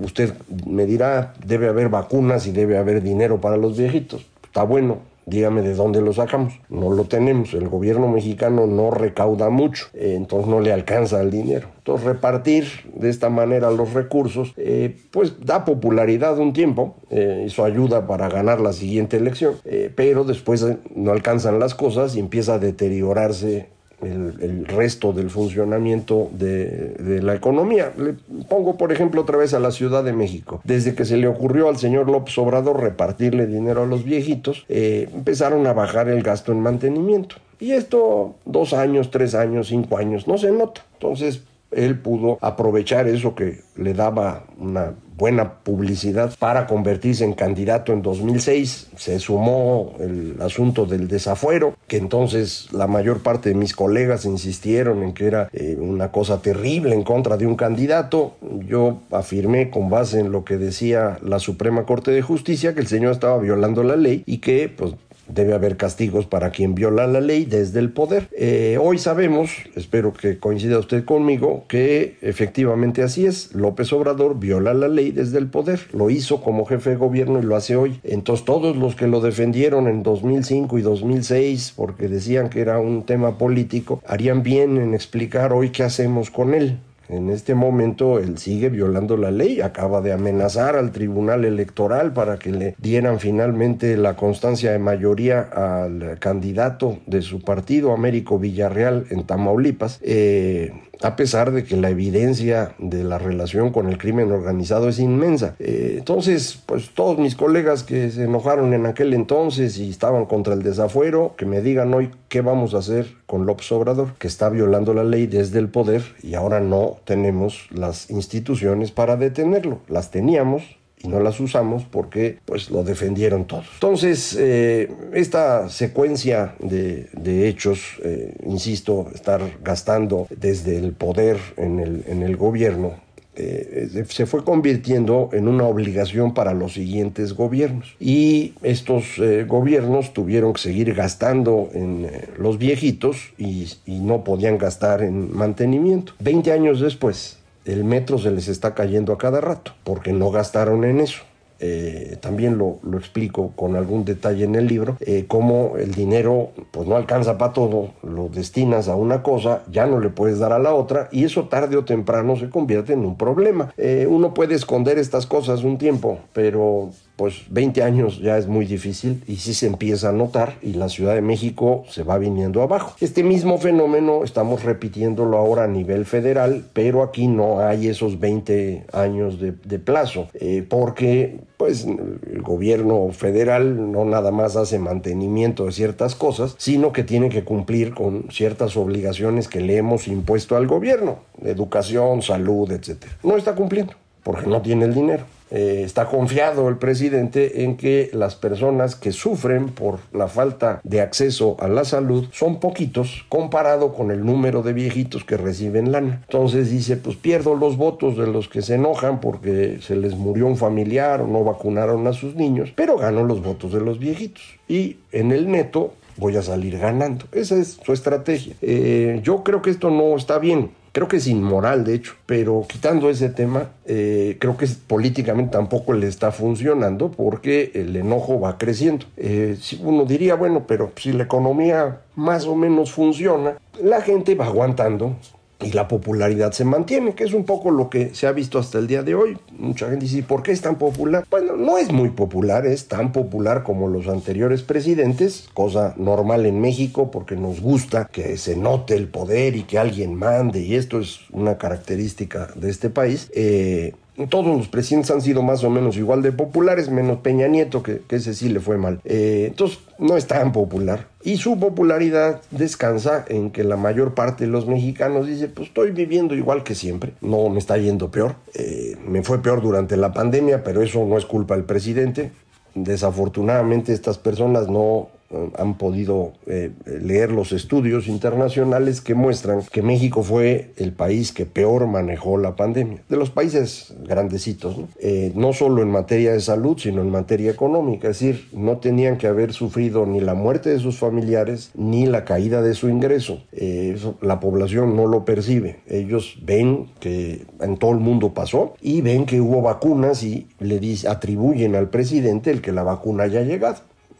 usted 0.03 0.33
me 0.67 0.85
dirá, 0.85 1.33
debe 1.43 1.69
haber 1.69 1.89
vacunas 1.89 2.45
y 2.45 2.51
debe 2.51 2.77
haber 2.77 3.01
dinero 3.01 3.41
para 3.41 3.57
los 3.57 3.77
viejitos. 3.77 4.23
Está 4.43 4.61
bueno, 4.61 4.99
dígame 5.25 5.61
de 5.61 5.73
dónde 5.73 6.01
lo 6.01 6.13
sacamos. 6.13 6.59
No 6.69 6.91
lo 6.91 7.05
tenemos. 7.05 7.53
El 7.53 7.67
gobierno 7.67 8.07
mexicano 8.07 8.67
no 8.67 8.91
recauda 8.91 9.49
mucho, 9.49 9.87
eh, 9.93 10.13
entonces 10.15 10.49
no 10.49 10.59
le 10.59 10.71
alcanza 10.71 11.21
el 11.21 11.31
dinero. 11.31 11.69
Entonces 11.77 12.05
repartir 12.05 12.65
de 12.93 13.09
esta 13.09 13.29
manera 13.29 13.69
los 13.71 13.93
recursos, 13.93 14.53
eh, 14.57 14.97
pues 15.11 15.45
da 15.45 15.65
popularidad 15.65 16.37
un 16.39 16.53
tiempo, 16.53 16.95
eh, 17.09 17.43
eso 17.45 17.63
ayuda 17.63 18.07
para 18.07 18.29
ganar 18.29 18.59
la 18.59 18.73
siguiente 18.73 19.17
elección, 19.17 19.55
pero 19.95 20.23
después 20.23 20.65
no 20.95 21.11
alcanzan 21.11 21.59
las 21.59 21.75
cosas 21.75 22.15
y 22.15 22.19
empieza 22.19 22.55
a 22.55 22.59
deteriorarse 22.59 23.74
el, 24.01 24.65
resto 24.65 25.13
del 25.13 25.29
funcionamiento 25.29 26.29
de, 26.31 27.21
la 27.21 27.35
economía. 27.35 27.93
Le 27.97 28.13
pongo, 28.47 28.77
por 28.77 28.91
ejemplo, 28.91 29.21
otra 29.21 29.37
vez 29.37 29.53
a 29.53 29.59
la 29.59 29.71
Ciudad 29.71 30.03
de 30.03 30.13
México. 30.13 30.61
Desde 30.63 30.95
que 30.95 31.05
se 31.05 31.17
le 31.17 31.27
ocurrió 31.27 31.69
al 31.69 31.77
señor 31.77 32.09
López 32.09 32.37
Obrador 32.37 32.81
repartirle 32.81 33.47
dinero 33.47 33.83
a 33.83 33.85
los 33.85 34.03
viejitos, 34.03 34.65
eh, 34.69 35.09
empezaron 35.13 35.65
a 35.67 35.73
bajar 35.73 36.09
el 36.09 36.21
gasto 36.23 36.51
en 36.51 36.61
mantenimiento. 36.61 37.37
Y 37.59 37.71
esto, 37.71 38.35
dos 38.45 38.73
años, 38.73 39.11
tres 39.11 39.33
años, 39.33 39.67
cinco 39.67 39.97
años, 39.97 40.27
no 40.27 40.37
se 40.37 40.51
nota. 40.51 40.81
Entonces, 40.93 41.41
él 41.71 41.97
pudo 41.99 42.37
aprovechar 42.41 43.07
eso 43.07 43.35
que 43.35 43.61
le 43.75 43.93
daba 43.93 44.45
una 44.57 44.93
buena 45.17 45.59
publicidad 45.59 46.33
para 46.39 46.67
convertirse 46.67 47.23
en 47.23 47.33
candidato 47.33 47.93
en 47.93 48.01
2006. 48.01 48.89
Se 48.95 49.19
sumó 49.19 49.93
el 49.99 50.35
asunto 50.41 50.85
del 50.85 51.07
desafuero, 51.07 51.75
que 51.87 51.97
entonces 51.97 52.67
la 52.71 52.87
mayor 52.87 53.21
parte 53.21 53.49
de 53.49 53.55
mis 53.55 53.73
colegas 53.73 54.25
insistieron 54.25 55.03
en 55.03 55.13
que 55.13 55.27
era 55.27 55.49
eh, 55.53 55.77
una 55.79 56.11
cosa 56.11 56.41
terrible 56.41 56.93
en 56.93 57.03
contra 57.03 57.37
de 57.37 57.47
un 57.47 57.55
candidato. 57.55 58.35
Yo 58.67 58.99
afirmé 59.11 59.69
con 59.69 59.89
base 59.89 60.19
en 60.19 60.31
lo 60.31 60.43
que 60.43 60.57
decía 60.57 61.17
la 61.21 61.39
Suprema 61.39 61.85
Corte 61.85 62.11
de 62.11 62.21
Justicia 62.21 62.73
que 62.73 62.81
el 62.81 62.87
señor 62.87 63.13
estaba 63.13 63.37
violando 63.37 63.83
la 63.83 63.95
ley 63.95 64.23
y 64.25 64.39
que 64.39 64.69
pues 64.69 64.93
debe 65.27 65.53
haber 65.53 65.77
castigos 65.77 66.25
para 66.25 66.51
quien 66.51 66.75
viola 66.75 67.07
la 67.07 67.21
ley 67.21 67.45
desde 67.45 67.79
el 67.79 67.91
poder. 67.91 68.27
Eh, 68.37 68.77
hoy 68.81 68.97
sabemos, 68.97 69.51
espero 69.75 70.13
que 70.13 70.37
coincida 70.39 70.79
usted 70.79 71.05
conmigo, 71.05 71.65
que 71.67 72.17
efectivamente 72.21 73.01
así 73.03 73.25
es. 73.25 73.53
López 73.53 73.91
Obrador 73.93 74.39
viola 74.39 74.73
la 74.73 74.87
ley 74.87 75.11
desde 75.11 75.37
el 75.37 75.47
poder. 75.47 75.79
Lo 75.93 76.09
hizo 76.09 76.41
como 76.41 76.65
jefe 76.65 76.91
de 76.91 76.95
gobierno 76.95 77.39
y 77.39 77.43
lo 77.43 77.55
hace 77.55 77.75
hoy. 77.75 77.99
Entonces 78.03 78.45
todos 78.45 78.75
los 78.75 78.95
que 78.95 79.07
lo 79.07 79.21
defendieron 79.21 79.87
en 79.87 80.03
2005 80.03 80.77
y 80.77 80.81
2006 80.81 81.73
porque 81.75 82.07
decían 82.07 82.49
que 82.49 82.61
era 82.61 82.79
un 82.79 83.03
tema 83.03 83.37
político, 83.37 84.01
harían 84.05 84.43
bien 84.43 84.77
en 84.77 84.93
explicar 84.93 85.53
hoy 85.53 85.69
qué 85.69 85.83
hacemos 85.83 86.29
con 86.29 86.53
él. 86.53 86.79
En 87.09 87.29
este 87.29 87.55
momento 87.55 88.19
él 88.19 88.37
sigue 88.37 88.69
violando 88.69 89.17
la 89.17 89.31
ley, 89.31 89.61
acaba 89.61 90.01
de 90.01 90.13
amenazar 90.13 90.75
al 90.75 90.91
Tribunal 90.91 91.45
Electoral 91.45 92.13
para 92.13 92.37
que 92.37 92.51
le 92.51 92.75
dieran 92.79 93.19
finalmente 93.19 93.97
la 93.97 94.15
constancia 94.15 94.71
de 94.71 94.79
mayoría 94.79 95.41
al 95.41 96.17
candidato 96.19 96.99
de 97.05 97.21
su 97.21 97.41
partido, 97.41 97.93
Américo 97.93 98.39
Villarreal, 98.39 99.05
en 99.09 99.25
Tamaulipas. 99.25 99.99
Eh, 100.01 100.71
a 101.01 101.15
pesar 101.15 101.51
de 101.51 101.63
que 101.63 101.75
la 101.75 101.89
evidencia 101.89 102.75
de 102.77 103.03
la 103.03 103.17
relación 103.17 103.71
con 103.71 103.89
el 103.89 103.97
crimen 103.97 104.31
organizado 104.31 104.89
es 104.89 104.99
inmensa. 104.99 105.55
Eh, 105.59 105.95
entonces, 105.99 106.61
pues 106.65 106.89
todos 106.93 107.17
mis 107.17 107.35
colegas 107.35 107.83
que 107.83 108.09
se 108.11 108.23
enojaron 108.23 108.73
en 108.73 108.85
aquel 108.85 109.13
entonces 109.13 109.77
y 109.77 109.89
estaban 109.89 110.25
contra 110.25 110.53
el 110.53 110.63
desafuero, 110.63 111.35
que 111.37 111.45
me 111.45 111.61
digan 111.61 111.93
hoy 111.93 112.11
qué 112.29 112.41
vamos 112.41 112.73
a 112.73 112.79
hacer 112.79 113.07
con 113.25 113.45
López 113.45 113.71
Obrador, 113.71 114.13
que 114.17 114.27
está 114.27 114.49
violando 114.49 114.93
la 114.93 115.03
ley 115.03 115.27
desde 115.27 115.59
el 115.59 115.69
poder 115.69 116.03
y 116.21 116.35
ahora 116.35 116.59
no 116.59 116.97
tenemos 117.05 117.67
las 117.71 118.09
instituciones 118.09 118.91
para 118.91 119.17
detenerlo. 119.17 119.79
Las 119.87 120.11
teníamos, 120.11 120.63
y 121.05 121.07
no 121.07 121.19
las 121.19 121.39
usamos 121.39 121.83
porque 121.83 122.39
pues 122.45 122.69
lo 122.71 122.83
defendieron 122.83 123.45
todos. 123.45 123.67
Entonces, 123.75 124.35
eh, 124.39 124.91
esta 125.13 125.69
secuencia 125.69 126.55
de, 126.59 127.47
hechos, 127.47 127.99
eh, 128.03 128.35
insisto, 128.45 129.07
estar 129.13 129.41
gastando 129.63 130.27
desde 130.35 130.77
el 130.77 130.93
poder 130.93 131.37
en 131.57 131.79
el, 131.79 132.35
gobierno, 132.37 132.93
eh, 133.35 134.05
se 134.09 134.25
fue 134.25 134.43
convirtiendo 134.43 135.29
en 135.33 135.47
una 135.47 135.65
obligación 135.65 136.33
para 136.33 136.53
los 136.53 136.73
siguientes 136.73 137.33
gobiernos. 137.33 137.95
Y 137.99 138.53
estos 138.63 139.21
gobiernos 139.47 140.13
tuvieron 140.13 140.53
que 140.53 140.61
seguir 140.61 140.93
gastando 140.93 141.69
en 141.73 142.09
los 142.37 142.57
viejitos 142.57 143.33
y 143.37 143.67
no 143.85 144.23
podían 144.23 144.57
gastar 144.57 145.03
en 145.03 145.35
mantenimiento. 145.35 146.13
Veinte 146.19 146.51
años 146.51 146.79
después, 146.79 147.37
el 147.65 147.83
metro 147.83 148.17
se 148.17 148.31
les 148.31 148.47
está 148.47 148.73
cayendo 148.73 149.11
a 149.11 149.17
cada 149.17 149.41
rato, 149.41 149.73
porque 149.83 150.13
no 150.13 150.31
gastaron 150.31 150.85
en 150.85 151.01
eso. 151.01 151.23
Eh, 151.59 152.17
también 152.21 152.57
lo, 152.57 152.79
explico 152.97 153.51
con 153.55 153.75
algún 153.75 154.05
detalle 154.05 154.45
en 154.45 154.55
el 154.55 154.67
libro, 154.67 154.97
eh, 155.01 155.25
cómo 155.27 155.73
el 155.77 155.93
dinero 155.93 156.51
pues 156.71 156.87
no 156.87 156.95
alcanza 156.95 157.37
para 157.37 157.53
todo, 157.53 157.91
lo 158.03 158.29
destinas 158.29 158.87
a 158.87 158.95
una 158.95 159.21
cosa, 159.21 159.63
ya 159.69 159.85
no 159.85 159.99
le 159.99 160.09
puedes 160.09 160.39
dar 160.39 160.53
a 160.53 160.59
la 160.59 160.73
otra 160.73 161.09
y 161.11 161.23
eso 161.23 161.45
tarde 161.45 161.77
o 161.77 161.85
temprano 161.85 162.35
se 162.35 162.49
convierte 162.49 162.93
en 162.93 163.05
un 163.05 163.17
problema. 163.17 163.73
Eh, 163.77 164.07
uno 164.09 164.33
puede 164.33 164.55
esconder 164.55 164.97
estas 164.97 165.25
cosas 165.25 165.63
un 165.63 165.77
tiempo, 165.77 166.19
pero 166.33 166.91
pues 167.15 167.43
20 167.49 167.81
años 167.83 168.19
ya 168.19 168.37
es 168.37 168.47
muy 168.47 168.65
difícil 168.65 169.23
y 169.27 169.37
sí 169.37 169.53
se 169.53 169.67
empieza 169.67 170.09
a 170.09 170.11
notar 170.11 170.55
y 170.61 170.73
la 170.73 170.89
Ciudad 170.89 171.15
de 171.15 171.21
México 171.21 171.85
se 171.89 172.03
va 172.03 172.17
viniendo 172.17 172.61
abajo. 172.61 172.95
Este 172.99 173.23
mismo 173.23 173.57
fenómeno 173.57 174.23
estamos 174.23 174.63
repitiéndolo 174.63 175.37
ahora 175.37 175.63
a 175.63 175.67
nivel 175.67 176.05
federal, 176.05 176.65
pero 176.73 177.03
aquí 177.03 177.27
no 177.27 177.59
hay 177.59 177.87
esos 177.87 178.19
20 178.19 178.85
años 178.91 179.39
de, 179.39 179.79
plazo, 179.79 180.29
eh, 180.33 180.65
porque 180.67 181.39
pues 181.57 181.85
el 181.85 182.41
gobierno 182.41 183.09
federal 183.11 183.91
no 183.91 184.05
nada 184.05 184.31
más 184.31 184.55
hace 184.55 184.79
mantenimiento 184.79 185.65
de 185.65 185.71
ciertas 185.71 186.15
cosas, 186.15 186.55
sino 186.57 186.91
que 186.91 187.03
tiene 187.03 187.29
que 187.29 187.43
cumplir 187.43 187.93
con 187.93 188.27
ciertas 188.31 188.77
obligaciones 188.77 189.47
que 189.47 189.61
le 189.61 189.77
hemos 189.77 190.07
impuesto 190.07 190.55
al 190.55 190.67
gobierno, 190.67 191.19
educación, 191.43 192.21
salud, 192.21 192.71
etc. 192.71 193.05
No 193.23 193.37
está 193.37 193.55
cumpliendo 193.55 193.93
porque 194.25 194.47
no 194.47 194.59
tiene 194.63 194.85
el 194.85 194.95
dinero. 194.95 195.23
Eh, 195.51 195.83
está 195.85 196.07
confiado 196.07 196.67
el 196.67 196.77
presidente 196.77 197.63
en 197.63 197.77
que 197.77 198.09
las 198.11 198.35
personas 198.35 198.95
que 198.95 199.11
sufren 199.11 199.67
por 199.67 199.99
la 200.11 200.27
falta 200.27 200.81
de 200.83 200.99
acceso 201.01 201.55
a 201.59 201.67
la 201.67 201.85
salud 201.85 202.25
son 202.31 202.59
poquitos 202.59 203.23
comparado 203.29 203.93
con 203.93 204.09
el 204.09 204.25
número 204.25 204.63
de 204.63 204.73
viejitos 204.73 205.23
que 205.23 205.37
reciben 205.37 205.91
lana. 205.91 206.23
Entonces 206.23 206.71
dice, 206.71 206.97
pues 206.97 207.17
pierdo 207.17 207.53
los 207.53 207.77
votos 207.77 208.17
de 208.17 208.25
los 208.25 208.49
que 208.49 208.63
se 208.63 208.73
enojan 208.73 209.21
porque 209.21 209.77
se 209.81 209.95
les 209.95 210.15
murió 210.15 210.47
un 210.47 210.57
familiar 210.57 211.21
o 211.21 211.27
no 211.27 211.43
vacunaron 211.43 212.07
a 212.07 212.13
sus 212.13 212.33
niños, 212.33 212.73
pero 212.75 212.97
gano 212.97 213.23
los 213.23 213.43
votos 213.43 213.71
de 213.71 213.81
los 213.81 213.99
viejitos. 213.99 214.43
Y 214.67 214.97
en 215.11 215.31
el 215.31 215.51
neto 215.51 215.93
voy 216.17 216.35
a 216.37 216.41
salir 216.41 216.79
ganando. 216.79 217.25
Esa 217.31 217.55
es 217.57 217.77
su 217.85 217.93
estrategia. 217.93 218.55
Eh, 218.63 219.19
yo 219.23 219.43
creo 219.43 219.61
que 219.61 219.69
esto 219.69 219.91
no 219.91 220.15
está 220.15 220.39
bien. 220.39 220.71
Creo 220.95 221.09
que 221.09 221.17
es 221.17 221.27
inmoral, 221.27 221.83
de 221.83 221.93
hecho, 221.93 222.13
pero 222.25 222.65
quitando 222.69 223.09
ese 223.09 223.27
tema, 223.27 223.71
eh, 223.85 224.37
creo 224.39 224.55
que 224.55 224.65
políticamente 224.87 225.51
tampoco 225.51 225.91
le 225.91 226.07
está 226.07 226.31
funcionando 226.31 227.11
porque 227.11 227.71
el 227.75 227.97
enojo 227.97 228.39
va 228.39 228.57
creciendo. 228.57 229.05
Eh, 229.17 229.57
uno 229.81 230.05
diría, 230.05 230.35
bueno, 230.35 230.63
pero 230.65 230.93
si 230.95 231.11
la 231.11 231.23
economía 231.23 231.99
más 232.15 232.45
o 232.45 232.55
menos 232.55 232.93
funciona, 232.93 233.57
la 233.83 233.99
gente 233.99 234.35
va 234.35 234.45
aguantando 234.45 235.17
y 235.61 235.71
la 235.71 235.87
popularidad 235.87 236.51
se 236.51 236.65
mantiene, 236.65 237.15
que 237.15 237.23
es 237.23 237.33
un 237.33 237.45
poco 237.45 237.71
lo 237.71 237.89
que 237.89 238.13
se 238.13 238.27
ha 238.27 238.31
visto 238.31 238.59
hasta 238.59 238.77
el 238.77 238.87
día 238.87 239.03
de 239.03 239.15
hoy. 239.15 239.37
Mucha 239.57 239.89
gente 239.89 240.05
dice, 240.05 240.23
¿por 240.23 240.43
qué 240.43 240.51
es 240.51 240.61
tan 240.61 240.77
popular? 240.77 241.25
Bueno, 241.29 241.55
no 241.55 241.77
es 241.77 241.91
muy 241.91 242.09
popular, 242.09 242.65
es 242.65 242.87
tan 242.87 243.11
popular 243.11 243.63
como 243.63 243.87
los 243.87 244.07
anteriores 244.07 244.63
presidentes, 244.63 245.47
cosa 245.53 245.93
normal 245.97 246.45
en 246.45 246.59
México 246.59 247.11
porque 247.11 247.35
nos 247.35 247.61
gusta 247.61 248.05
que 248.05 248.37
se 248.37 248.55
note 248.55 248.95
el 248.95 249.07
poder 249.07 249.55
y 249.55 249.63
que 249.63 249.79
alguien 249.79 250.15
mande, 250.15 250.61
y 250.61 250.75
esto 250.75 250.99
es 250.99 251.21
una 251.31 251.57
característica 251.57 252.49
de 252.55 252.69
este 252.69 252.89
país. 252.89 253.29
Eh, 253.33 253.93
todos 254.29 254.57
los 254.57 254.67
presidentes 254.69 255.11
han 255.11 255.21
sido 255.21 255.41
más 255.41 255.63
o 255.63 255.69
menos 255.69 255.97
igual 255.97 256.21
de 256.21 256.31
populares, 256.31 256.89
menos 256.89 257.19
Peña 257.19 257.47
Nieto, 257.47 257.83
que, 257.83 258.01
ese 258.09 258.33
sí 258.33 258.49
le 258.49 258.59
fue 258.61 258.77
mal. 258.77 259.01
Eh, 259.03 259.45
entonces, 259.49 259.79
no 259.99 260.15
es 260.15 260.25
tan 260.25 260.51
popular. 260.51 261.07
Y 261.25 261.37
su 261.37 261.59
popularidad 261.59 262.43
descansa 262.51 263.25
en 263.27 263.49
que 263.49 263.63
la 263.63 263.77
mayor 263.77 264.13
parte 264.13 264.45
de 264.45 264.51
los 264.51 264.67
mexicanos 264.67 265.25
dice, 265.25 265.47
pues 265.47 265.69
estoy 265.69 265.89
viviendo 265.89 266.35
igual 266.35 266.61
que 266.63 266.75
siempre, 266.75 267.13
no 267.19 267.49
me 267.49 267.57
está 267.57 267.79
yendo 267.79 268.11
peor. 268.11 268.35
Eh, 268.53 268.95
me 269.03 269.23
fue 269.23 269.41
peor 269.41 269.63
durante 269.63 269.97
la 269.97 270.13
pandemia, 270.13 270.63
pero 270.63 270.83
eso 270.83 271.03
no 271.03 271.17
es 271.17 271.25
culpa 271.25 271.55
del 271.55 271.63
presidente. 271.63 272.31
Desafortunadamente 272.75 273.91
estas 273.91 274.19
personas 274.19 274.67
no 274.67 275.09
han 275.57 275.77
podido 275.77 276.33
eh, 276.47 276.71
leer 276.85 277.31
los 277.31 277.51
estudios 277.51 278.07
internacionales 278.07 279.01
que 279.01 279.15
muestran 279.15 279.61
que 279.71 279.81
México 279.81 280.23
fue 280.23 280.71
el 280.77 280.91
país 280.91 281.31
que 281.31 281.45
peor 281.45 281.87
manejó 281.87 282.37
la 282.37 282.55
pandemia. 282.55 283.01
De 283.09 283.17
los 283.17 283.31
países 283.31 283.93
grandecitos, 284.03 284.77
¿no? 284.77 284.87
Eh, 284.99 285.31
no 285.35 285.53
solo 285.53 285.81
en 285.81 285.89
materia 285.89 286.33
de 286.33 286.39
salud, 286.39 286.77
sino 286.77 287.01
en 287.01 287.09
materia 287.09 287.51
económica. 287.51 288.09
Es 288.09 288.19
decir, 288.19 288.47
no 288.53 288.77
tenían 288.77 289.17
que 289.17 289.27
haber 289.27 289.53
sufrido 289.53 290.05
ni 290.05 290.21
la 290.21 290.33
muerte 290.33 290.69
de 290.69 290.79
sus 290.79 290.97
familiares 290.97 291.71
ni 291.75 292.05
la 292.05 292.25
caída 292.25 292.61
de 292.61 292.73
su 292.73 292.89
ingreso. 292.89 293.43
Eh, 293.51 293.97
la 294.21 294.39
población 294.39 294.95
no 294.95 295.07
lo 295.07 295.25
percibe. 295.25 295.79
Ellos 295.87 296.37
ven 296.43 296.87
que 296.99 297.45
en 297.61 297.77
todo 297.77 297.91
el 297.91 297.99
mundo 297.99 298.33
pasó 298.33 298.75
y 298.81 299.01
ven 299.01 299.25
que 299.25 299.41
hubo 299.41 299.61
vacunas 299.61 300.23
y 300.23 300.47
le 300.59 300.79
atribuyen 301.07 301.75
al 301.75 301.89
presidente 301.89 302.51
el 302.51 302.61
que 302.61 302.71
la 302.71 302.83
vacuna 302.83 303.23
haya 303.23 303.41
llegado. 303.41 303.77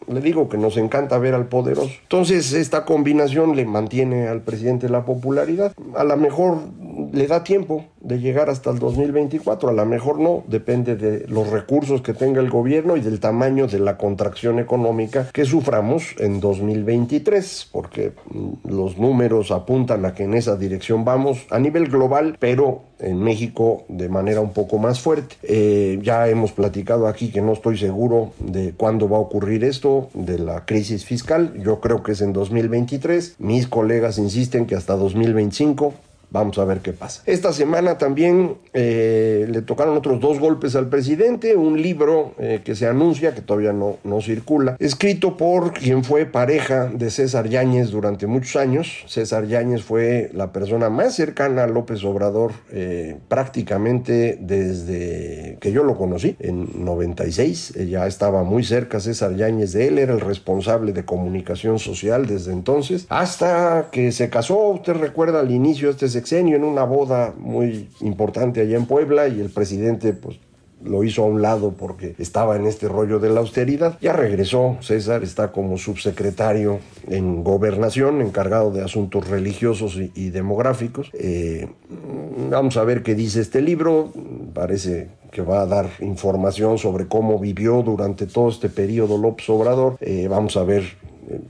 Le 0.08 0.22
digo 0.22 0.50
que 0.50 0.58
nos 0.58 0.78
encanta 0.78 1.18
ver 1.18 1.34
al 1.34 1.48
poderoso. 1.48 1.92
Entonces 2.04 2.54
esta 2.54 2.86
combinación 2.86 3.56
le 3.56 3.66
mantiene 3.66 4.28
al 4.28 4.42
presidente 4.42 4.90
la 4.90 5.06
popularidad. 5.06 5.74
A 5.96 6.04
lo 6.04 6.18
mejor 6.18 6.60
le 7.12 7.28
da 7.28 7.44
tiempo 7.44 7.86
de 8.06 8.20
llegar 8.20 8.50
hasta 8.52 8.70
el 8.70 8.78
2024, 8.78 9.70
a 9.70 9.74
lo 9.74 9.86
mejor 9.86 10.20
no, 10.20 10.44
depende 10.48 10.96
de 10.96 11.28
los 11.28 11.50
recursos 11.50 12.02
que 12.02 12.14
tenga 12.14 12.40
el 12.40 12.52
gobierno 12.52 12.98
y 12.98 13.02
del 13.02 13.20
tamaño 13.20 13.68
de 13.68 13.80
la 13.80 13.98
contracción 13.98 14.60
económica 14.60 15.28
que 15.34 15.44
suframos 15.44 16.16
en 16.20 16.40
2023, 16.40 17.70
porque 17.72 18.12
mm, 18.30 18.70
los 18.70 19.00
números 19.00 19.50
apuntan 19.52 20.06
a 20.06 20.14
que 20.14 20.24
en 20.24 20.36
esa 20.36 20.56
dirección 20.56 21.04
vamos 21.04 21.48
a 21.50 21.58
nivel 21.58 21.88
global, 21.88 22.38
pero 22.40 22.84
en 23.00 23.20
México 23.20 23.86
de 23.90 24.08
manera 24.08 24.40
un 24.40 24.54
poco 24.54 24.78
más 24.78 25.00
fuerte. 25.00 25.36
Eh, 25.42 26.00
ya 26.04 26.28
hemos 26.30 26.52
platicado 26.52 27.08
aquí 27.08 27.32
que 27.32 27.42
no 27.42 27.54
estoy 27.54 27.78
seguro 27.78 28.34
de 28.40 28.74
cuándo 28.74 29.10
va 29.10 29.18
a 29.18 29.22
ocurrir 29.22 29.64
esto, 29.64 30.10
de 30.14 30.38
la 30.38 30.66
crisis 30.66 31.06
fiscal. 31.06 31.54
Yo 31.62 31.80
creo 31.80 32.04
que 32.04 32.12
es 32.12 32.22
en 32.22 32.34
2023. 32.34 33.36
Mis 33.40 33.68
colegas 33.68 34.20
insisten 34.20 34.68
que 34.68 34.76
hasta 34.76 34.96
2025 34.96 35.94
Vamos 36.32 36.58
a 36.58 36.66
ver 36.66 36.80
qué 36.80 36.94
pasa. 36.94 37.24
Esta 37.26 37.54
semana 37.54 37.98
también 37.98 38.58
eh, 38.74 39.48
le 39.50 39.62
tocaron 39.62 39.98
otros 39.98 40.20
dos 40.20 40.40
golpes 40.40 40.76
al 40.76 40.90
presidente, 40.90 41.56
un 41.56 41.82
libro 41.82 42.34
eh, 42.40 42.62
que 42.64 42.76
se 42.76 42.88
anuncia, 42.88 43.34
que 43.34 43.42
todavía 43.42 43.74
no, 43.74 43.98
no 44.04 44.22
circula, 44.22 44.76
escrito 44.80 45.38
por 45.38 45.74
quien 45.74 46.04
fue 46.04 46.26
pareja 46.26 46.86
de 46.86 47.10
César 47.10 47.48
Yáñez 47.48 47.92
durante 47.92 48.28
muchos 48.28 48.56
años. 48.56 49.04
César 49.08 49.46
Yáñez 49.46 49.84
fue 49.84 50.30
la 50.34 50.52
persona 50.52 50.90
más 50.90 51.16
cercana 51.16 51.64
a 51.64 51.68
López 51.68 52.04
Obrador 52.04 52.52
eh, 52.72 53.18
prácticamente 53.28 54.38
desde 54.40 55.58
que 55.62 55.72
yo 55.72 55.84
lo 55.84 55.98
conocí, 55.98 56.36
en 56.40 56.84
96. 56.84 57.74
Ya 57.90 58.08
estaba 58.08 58.44
muy 58.44 58.64
cerca 58.64 59.00
César 59.00 59.36
Yáñez 59.36 59.74
de 59.74 59.88
él, 59.88 60.00
era 60.00 60.14
el 60.14 60.22
responsable 60.22 60.94
de 60.94 61.06
comunicación 61.06 61.80
social 61.80 62.26
desde 62.26 62.52
entonces, 62.52 63.06
hasta 63.10 63.90
que 63.92 64.12
se 64.12 64.30
casó, 64.30 64.70
usted 64.70 64.94
recuerda 64.94 65.40
al 65.40 65.52
inicio 65.52 65.94
de 65.94 65.94
este 66.16 66.56
en 66.56 66.64
una 66.64 66.84
boda 66.84 67.34
muy 67.38 67.90
importante 68.02 68.62
allá 68.62 68.78
en 68.78 68.86
Puebla 68.86 69.28
y 69.28 69.40
el 69.40 69.50
presidente 69.50 70.14
pues 70.14 70.40
lo 70.84 71.04
hizo 71.04 71.24
a 71.24 71.26
un 71.26 71.42
lado 71.42 71.74
porque 71.74 72.16
estaba 72.20 72.56
en 72.56 72.66
este 72.66 72.88
rollo 72.88 73.20
de 73.20 73.30
la 73.30 73.40
austeridad. 73.40 73.98
Ya 74.02 74.14
regresó, 74.14 74.78
César 74.82 75.24
está 75.24 75.52
como 75.52 75.78
subsecretario 75.78 76.80
en 77.08 77.44
gobernación, 77.44 78.22
encargado 78.22 78.72
de 78.72 78.84
asuntos 78.84 79.28
religiosos 79.28 79.98
y, 79.98 80.30
demográficos. 80.30 81.10
Eh, 81.14 81.70
vamos 82.50 82.78
a 82.78 82.84
ver 82.84 83.04
qué 83.04 83.16
dice 83.16 83.42
este 83.42 83.62
libro, 83.62 84.12
parece 84.54 85.10
que 85.32 85.42
va 85.42 85.62
a 85.62 85.66
dar 85.66 85.90
información 86.00 86.78
sobre 86.78 87.08
cómo 87.08 87.40
vivió 87.40 87.82
durante 87.82 88.26
todo 88.26 88.50
este 88.50 88.70
periodo 88.70 89.18
López 89.18 89.50
Obrador. 89.50 89.98
Eh, 90.00 90.28
vamos 90.30 90.56
a 90.58 90.64
ver 90.64 90.84
eh, 91.30 91.42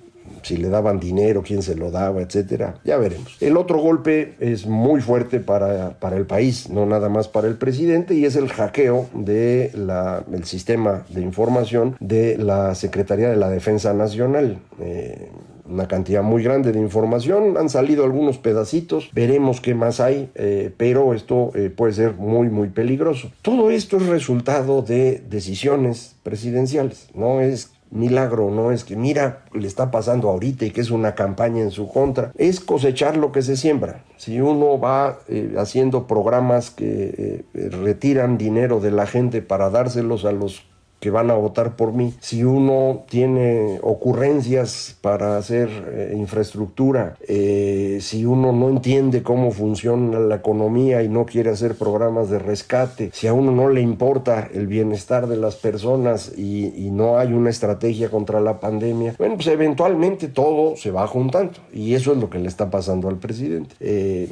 si 0.45 0.57
le 0.57 0.69
daban 0.69 0.99
dinero, 0.99 1.43
quién 1.45 1.61
se 1.61 1.75
lo 1.75 1.91
daba, 1.91 2.21
etcétera. 2.21 2.75
Ya 2.83 2.97
veremos. 2.97 3.35
El 3.41 3.57
otro 3.57 3.79
golpe 3.79 4.35
es 4.39 4.65
muy 4.67 5.01
fuerte 5.01 5.39
para, 5.39 5.99
para 5.99 6.17
el 6.17 6.25
país, 6.25 6.69
no 6.69 6.85
nada 6.85 7.09
más 7.09 7.27
para 7.27 7.47
el 7.47 7.55
presidente, 7.55 8.13
y 8.13 8.25
es 8.25 8.35
el 8.35 8.49
hackeo 8.49 9.07
del 9.13 9.89
el 10.31 10.43
sistema 10.45 11.05
de 11.09 11.21
información 11.21 11.95
de 11.99 12.37
la 12.37 12.75
Secretaría 12.75 13.29
de 13.29 13.35
la 13.35 13.49
Defensa 13.49 13.93
Nacional. 13.93 14.59
Eh, 14.79 15.29
una 15.67 15.87
cantidad 15.87 16.21
muy 16.21 16.43
grande 16.43 16.71
de 16.71 16.79
información, 16.79 17.57
han 17.57 17.69
salido 17.69 18.03
algunos 18.03 18.37
pedacitos, 18.37 19.09
veremos 19.13 19.61
qué 19.61 19.73
más 19.73 19.99
hay, 19.99 20.29
eh, 20.35 20.71
pero 20.77 21.13
esto 21.13 21.51
eh, 21.55 21.71
puede 21.75 21.93
ser 21.93 22.13
muy, 22.13 22.49
muy 22.49 22.69
peligroso. 22.69 23.31
Todo 23.41 23.71
esto 23.71 23.97
es 23.97 24.05
resultado 24.05 24.81
de 24.83 25.23
decisiones 25.27 26.15
presidenciales, 26.23 27.07
no 27.13 27.41
es 27.41 27.71
milagro, 27.91 28.51
no 28.51 28.71
es 28.71 28.83
que 28.83 28.95
mira, 28.95 29.45
le 29.53 29.67
está 29.67 29.91
pasando 29.91 30.29
ahorita 30.29 30.65
y 30.65 30.71
que 30.71 30.81
es 30.81 30.91
una 30.91 31.15
campaña 31.15 31.61
en 31.61 31.71
su 31.71 31.87
contra, 31.87 32.31
es 32.37 32.59
cosechar 32.59 33.17
lo 33.17 33.31
que 33.31 33.41
se 33.41 33.57
siembra. 33.57 34.03
Si 34.17 34.41
uno 34.41 34.79
va 34.79 35.19
eh, 35.27 35.55
haciendo 35.57 36.07
programas 36.07 36.71
que 36.71 37.45
eh, 37.53 37.69
retiran 37.69 38.37
dinero 38.37 38.79
de 38.79 38.91
la 38.91 39.07
gente 39.07 39.41
para 39.41 39.69
dárselos 39.69 40.25
a 40.25 40.31
los 40.31 40.63
que 41.05 41.11
van 41.11 41.29
a 41.29 41.35
votar 41.35 41.75
por 41.75 41.93
mí. 41.93 42.15
Si 42.19 42.43
uno 42.43 43.03
tiene 43.07 43.77
ocurrencias 43.83 44.97
para 45.01 45.37
hacer 45.37 45.69
eh, 45.93 46.15
infraestructura, 46.17 47.15
eh, 47.27 47.99
si 48.01 48.25
uno 48.25 48.51
no 48.51 48.69
entiende 48.69 49.21
cómo 49.21 49.51
funciona 49.51 50.19
la 50.19 50.37
economía 50.37 51.03
y 51.03 51.07
no 51.07 51.27
quiere 51.27 51.51
hacer 51.51 51.75
programas 51.75 52.31
de 52.31 52.39
rescate, 52.39 53.11
si 53.13 53.27
a 53.27 53.33
uno 53.33 53.51
no 53.51 53.69
le 53.69 53.81
importa 53.81 54.49
el 54.51 54.65
bienestar 54.65 55.27
de 55.27 55.37
las 55.37 55.57
personas 55.57 56.35
y, 56.35 56.55
no 56.95 57.17
hay 57.17 57.33
una 57.33 57.49
estrategia 57.49 58.09
contra 58.09 58.39
la 58.39 58.59
pandemia, 58.59 59.15
bueno, 59.17 59.35
pues 59.35 59.47
eventualmente 59.47 60.29
todo 60.29 60.77
se 60.77 60.91
va 60.91 61.05
juntando 61.07 61.59
y 61.73 61.93
eso 61.93 62.13
es 62.13 62.17
lo 62.17 62.29
que 62.29 62.39
le 62.39 62.47
está 62.47 62.71
pasando 62.71 63.09
al 63.09 63.17
presidente. 63.17 63.75
Eh, 63.79 64.29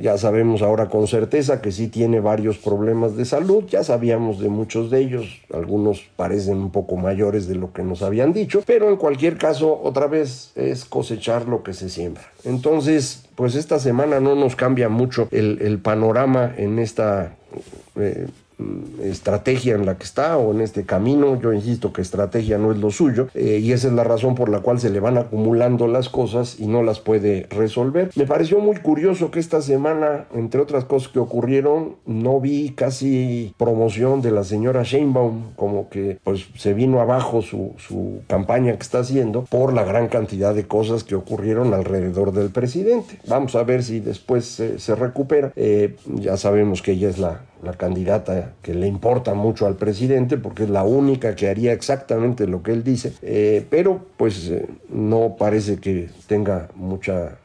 ya 0.00 0.18
sabemos 0.18 0.62
ahora 0.62 0.88
con 0.88 1.06
certeza 1.06 1.62
que 1.62 1.70
sí 1.70 1.88
tiene 1.88 2.20
varios 2.20 2.58
problemas 2.58 3.16
de 3.16 3.24
salud, 3.24 3.64
ya 3.68 3.84
sabíamos 3.84 4.40
de 4.40 4.48
muchos 4.48 4.90
de 4.90 4.98
ellos, 4.98 5.40
algunos 5.54 6.01
parecen 6.16 6.58
un 6.58 6.70
poco 6.70 6.96
mayores 6.96 7.46
de 7.46 7.54
lo 7.54 7.72
que 7.72 7.82
nos 7.82 8.02
habían 8.02 8.32
dicho, 8.32 8.62
pero 8.66 8.88
en 8.88 8.96
cualquier 8.96 9.38
caso, 9.38 9.80
otra 9.82 10.06
vez 10.06 10.52
es 10.54 10.84
cosechar 10.84 11.48
lo 11.48 11.62
que 11.62 11.72
se 11.74 11.88
siembra. 11.88 12.22
Entonces, 12.44 13.24
pues 13.34 13.54
esta 13.54 13.78
semana 13.78 14.20
no 14.20 14.34
nos 14.34 14.56
cambia 14.56 14.88
mucho 14.88 15.28
el, 15.30 15.78
panorama 15.82 16.52
en 16.56 16.78
esta 16.78 17.34
eh, 17.96 18.26
estrategia 19.02 19.74
en 19.74 19.86
la 19.86 19.96
que 19.96 20.04
está 20.04 20.36
o 20.36 20.52
en 20.52 20.60
este 20.60 20.84
camino. 20.84 21.40
Yo 21.40 21.52
insisto 21.52 21.92
que 21.92 22.02
estrategia 22.02 22.58
no 22.58 22.72
es 22.72 22.78
lo 22.78 22.90
suyo 22.90 23.28
eh, 23.34 23.60
y 23.62 23.72
esa 23.72 23.88
es 23.88 23.94
la 23.94 24.04
razón 24.04 24.34
por 24.34 24.48
la 24.48 24.60
cual 24.60 24.80
se 24.80 24.90
le 24.90 25.00
van 25.00 25.18
acumulando 25.18 25.86
las 25.86 26.08
cosas 26.08 26.58
y 26.58 26.66
no 26.66 26.82
las 26.82 27.00
puede 27.00 27.46
resolver. 27.50 28.10
Me 28.16 28.26
pareció 28.26 28.58
muy 28.58 28.76
curioso 28.76 29.30
que 29.30 29.40
esta 29.40 29.62
semana, 29.62 30.26
entre 30.34 30.60
otras 30.60 30.84
cosas 30.84 31.10
que 31.12 31.18
ocurrieron, 31.18 31.96
no 32.06 32.40
vi 32.40 32.70
casi 32.70 33.54
promoción 33.58 34.22
de 34.22 34.30
la 34.30 34.44
señora 34.44 34.82
Sheinbaum, 34.82 35.54
como 35.56 35.88
que 35.88 36.18
pues 36.24 36.46
se 36.56 36.74
vino 36.74 37.00
abajo 37.00 37.42
su, 37.42 37.72
su 37.78 38.20
campaña 38.26 38.72
que 38.76 38.82
está 38.82 39.00
haciendo 39.00 39.44
por 39.44 39.72
la 39.72 39.84
gran 39.84 40.08
cantidad 40.08 40.54
de 40.54 40.66
cosas 40.66 41.04
que 41.04 41.14
ocurrieron 41.14 41.74
alrededor 41.74 42.32
del 42.32 42.50
presidente. 42.50 43.18
Vamos 43.26 43.54
a 43.54 43.62
ver 43.64 43.82
si 43.82 44.00
después 44.00 44.44
se, 44.44 44.94
recupera. 44.94 45.52
Eh, 45.56 45.96
ya 46.06 46.36
sabemos 46.36 46.82
que 46.82 46.92
ella 46.92 47.08
es 47.08 47.18
la, 47.18 47.40
la 47.62 47.72
candidata 47.72 48.52
que 48.62 48.74
le 48.74 48.86
importa 48.86 49.34
mucho 49.34 49.66
al 49.66 49.76
presidente 49.76 50.36
porque 50.36 50.64
es 50.64 50.70
la 50.70 50.84
única 50.84 51.34
que 51.34 51.48
haría 51.48 51.72
exactamente 51.72 52.46
lo 52.46 52.62
que 52.62 52.72
él 52.72 52.84
dice, 52.84 53.12
eh, 53.22 53.64
pero 53.70 54.00
pues 54.16 54.48
eh, 54.48 54.66
no 54.90 55.36
parece 55.38 55.78
que 55.78 56.08
tenga 56.26 56.68
mucha 56.74 57.38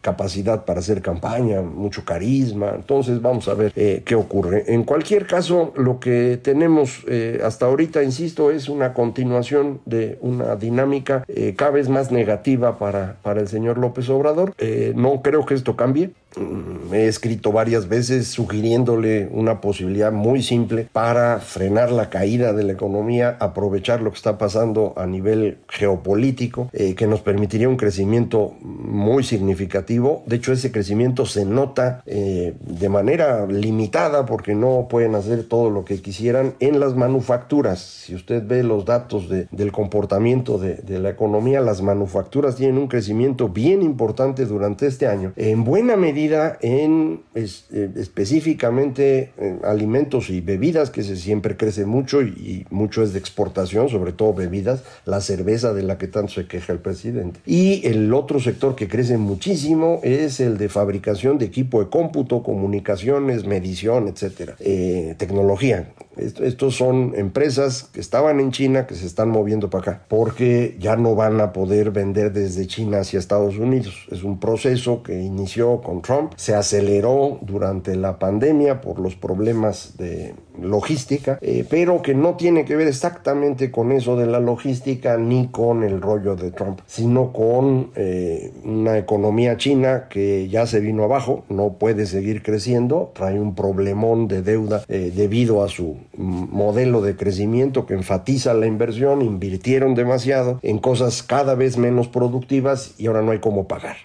capacidad 0.00 0.64
para 0.64 0.80
hacer 0.80 1.00
campaña, 1.00 1.62
mucho 1.62 2.04
carisma. 2.04 2.72
Entonces 2.74 3.22
vamos 3.22 3.46
a 3.46 3.54
ver 3.54 3.72
eh, 3.76 4.02
qué 4.04 4.16
ocurre. 4.16 4.64
En 4.66 4.82
cualquier 4.82 5.28
caso, 5.28 5.72
lo 5.76 6.00
que 6.00 6.40
tenemos 6.42 7.04
hasta 7.44 7.66
ahorita, 7.66 8.02
insisto, 8.02 8.50
es 8.50 8.68
una 8.68 8.94
continuación 8.94 9.80
de 9.86 10.18
una 10.20 10.56
dinámica 10.56 11.24
cada 11.54 11.70
vez 11.70 11.88
más 11.88 12.10
negativa 12.10 12.78
para, 12.78 13.18
para 13.22 13.42
el 13.42 13.46
señor 13.46 13.78
López 13.78 14.08
Obrador. 14.08 14.56
no 14.96 15.22
creo 15.22 15.46
que 15.46 15.54
esto 15.54 15.76
cambie. 15.76 16.10
Mm, 16.36 16.92
he 16.94 17.06
escrito 17.06 17.52
varias 17.52 17.88
veces 17.88 18.28
sugiriéndole 18.28 19.28
una 19.30 19.60
posibilidad 19.60 20.12
muy 20.12 20.42
simple 20.42 20.88
para 20.92 21.38
frenar 21.40 21.90
la 21.90 22.10
caída 22.10 22.52
de 22.52 22.64
la 22.64 22.72
economía, 22.72 23.36
aprovechar 23.40 24.00
lo 24.00 24.10
que 24.10 24.16
está 24.16 24.38
pasando 24.38 24.94
a 24.96 25.06
nivel 25.06 25.58
geopolítico, 25.68 26.70
eh, 26.72 26.94
que 26.94 27.06
nos 27.06 27.20
permitiría 27.20 27.68
un 27.68 27.76
crecimiento 27.76 28.54
muy 28.60 29.24
significativo. 29.24 30.22
De 30.26 30.36
hecho, 30.36 30.52
ese 30.52 30.72
crecimiento 30.72 31.26
se 31.26 31.44
nota 31.44 32.02
eh, 32.06 32.54
de 32.60 32.88
manera 32.88 33.46
limitada 33.46 34.26
porque 34.26 34.54
no 34.54 34.86
pueden 34.88 35.14
hacer 35.14 35.44
todo 35.44 35.70
lo 35.70 35.84
que 35.84 36.00
quisieran 36.00 36.54
en 36.60 36.80
las 36.80 36.94
manufacturas. 36.94 37.80
Si 37.80 38.14
usted 38.14 38.46
ve 38.46 38.62
los 38.62 38.84
datos 38.84 39.28
del 39.28 39.72
comportamiento 39.72 40.58
de, 40.58 40.76
de 40.76 40.98
la 40.98 41.10
economía, 41.10 41.60
las 41.60 41.82
manufacturas 41.82 42.56
tienen 42.56 42.78
un 42.78 42.88
crecimiento 42.88 43.48
bien 43.48 43.82
importante 43.82 44.46
durante 44.46 44.86
este 44.86 45.06
año. 45.06 45.32
En 45.36 45.64
buena 45.64 45.96
medida, 45.96 46.21
en 46.60 47.22
eh, 47.34 47.90
específicamente 47.96 49.32
alimentos 49.64 50.30
y 50.30 50.40
bebidas, 50.40 50.90
que 50.90 51.02
se 51.02 51.16
siempre 51.16 51.56
crece 51.56 51.86
mucho 51.86 52.22
y, 52.22 52.66
mucho 52.70 53.02
es 53.02 53.12
de 53.12 53.18
exportación, 53.18 53.88
sobre 53.88 54.12
todo 54.12 54.34
bebidas, 54.34 54.84
la 55.04 55.20
cerveza 55.20 55.72
de 55.72 55.82
la 55.82 55.98
que 55.98 56.08
tanto 56.08 56.32
se 56.32 56.46
queja 56.46 56.72
el 56.72 56.78
presidente. 56.78 57.40
Y 57.46 57.86
el 57.86 58.12
otro 58.14 58.40
sector 58.40 58.74
que 58.76 58.88
crece 58.88 59.18
muchísimo 59.18 60.00
es 60.02 60.40
el 60.40 60.58
de 60.58 60.68
fabricación 60.68 61.38
de 61.38 61.46
equipo 61.46 61.80
de 61.82 61.90
cómputo, 61.90 62.42
comunicaciones, 62.42 63.44
medición, 63.44 64.08
etcétera, 64.08 64.56
eh, 64.60 65.14
tecnología. 65.18 65.92
Estos 66.16 66.76
son 66.76 67.14
empresas 67.16 67.84
que 67.84 68.00
estaban 68.00 68.40
en 68.40 68.50
China 68.50 68.86
que 68.86 68.94
se 68.94 69.06
están 69.06 69.30
moviendo 69.30 69.70
para 69.70 69.92
acá 69.92 70.04
porque 70.08 70.76
ya 70.78 70.96
no 70.96 71.14
van 71.14 71.40
a 71.40 71.52
poder 71.52 71.90
vender 71.90 72.32
desde 72.32 72.66
China 72.66 73.00
hacia 73.00 73.18
Estados 73.18 73.56
Unidos. 73.56 74.06
Es 74.10 74.22
un 74.22 74.38
proceso 74.38 75.02
que 75.02 75.20
inició 75.20 75.80
con 75.80 76.02
se 76.36 76.54
aceleró 76.54 77.38
durante 77.42 77.96
la 77.96 78.18
pandemia 78.18 78.80
por 78.80 78.98
los 78.98 79.14
problemas 79.14 79.96
de 79.96 80.34
logística, 80.60 81.38
eh, 81.40 81.64
pero 81.68 82.02
que 82.02 82.14
no 82.14 82.36
tiene 82.36 82.64
que 82.64 82.76
ver 82.76 82.88
exactamente 82.88 83.70
con 83.70 83.92
eso 83.92 84.16
de 84.16 84.26
la 84.26 84.40
logística 84.40 85.16
ni 85.16 85.48
con 85.48 85.82
el 85.82 86.00
rollo 86.00 86.36
de 86.36 86.50
Trump, 86.50 86.80
sino 86.86 87.32
con 87.32 87.90
eh, 87.94 88.52
una 88.64 88.98
economía 88.98 89.56
china 89.56 90.08
que 90.08 90.48
ya 90.48 90.66
se 90.66 90.80
vino 90.80 91.04
abajo, 91.04 91.44
no 91.48 91.74
puede 91.74 92.06
seguir 92.06 92.42
creciendo, 92.42 93.12
trae 93.14 93.40
un 93.40 93.54
problemón 93.54 94.28
de 94.28 94.42
deuda 94.42 94.84
eh, 94.88 95.12
debido 95.14 95.64
a 95.64 95.68
su 95.68 95.96
modelo 96.16 97.00
de 97.00 97.16
crecimiento 97.16 97.86
que 97.86 97.94
enfatiza 97.94 98.54
la 98.54 98.66
inversión, 98.66 99.22
invirtieron 99.22 99.94
demasiado 99.94 100.58
en 100.62 100.78
cosas 100.78 101.22
cada 101.22 101.54
vez 101.54 101.78
menos 101.78 102.08
productivas 102.08 102.94
y 102.98 103.06
ahora 103.06 103.22
no 103.22 103.32
hay 103.32 103.38
cómo 103.38 103.66
pagar. 103.66 103.96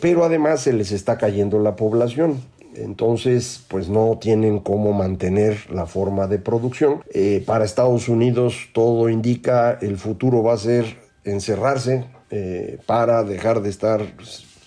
pero 0.00 0.24
además 0.24 0.60
se 0.60 0.72
les 0.72 0.92
está 0.92 1.18
cayendo 1.18 1.58
la 1.58 1.76
población 1.76 2.38
entonces 2.76 3.64
pues 3.68 3.88
no 3.88 4.18
tienen 4.20 4.60
cómo 4.60 4.92
mantener 4.92 5.70
la 5.70 5.86
forma 5.86 6.26
de 6.26 6.38
producción. 6.38 7.02
Eh, 7.12 7.42
para 7.46 7.64
Estados 7.64 8.08
Unidos 8.08 8.68
todo 8.72 9.08
indica 9.08 9.78
el 9.80 9.96
futuro 9.96 10.42
va 10.42 10.54
a 10.54 10.58
ser 10.58 10.96
encerrarse 11.24 12.04
eh, 12.30 12.78
para 12.86 13.22
dejar 13.24 13.62
de 13.62 13.70
estar 13.70 14.00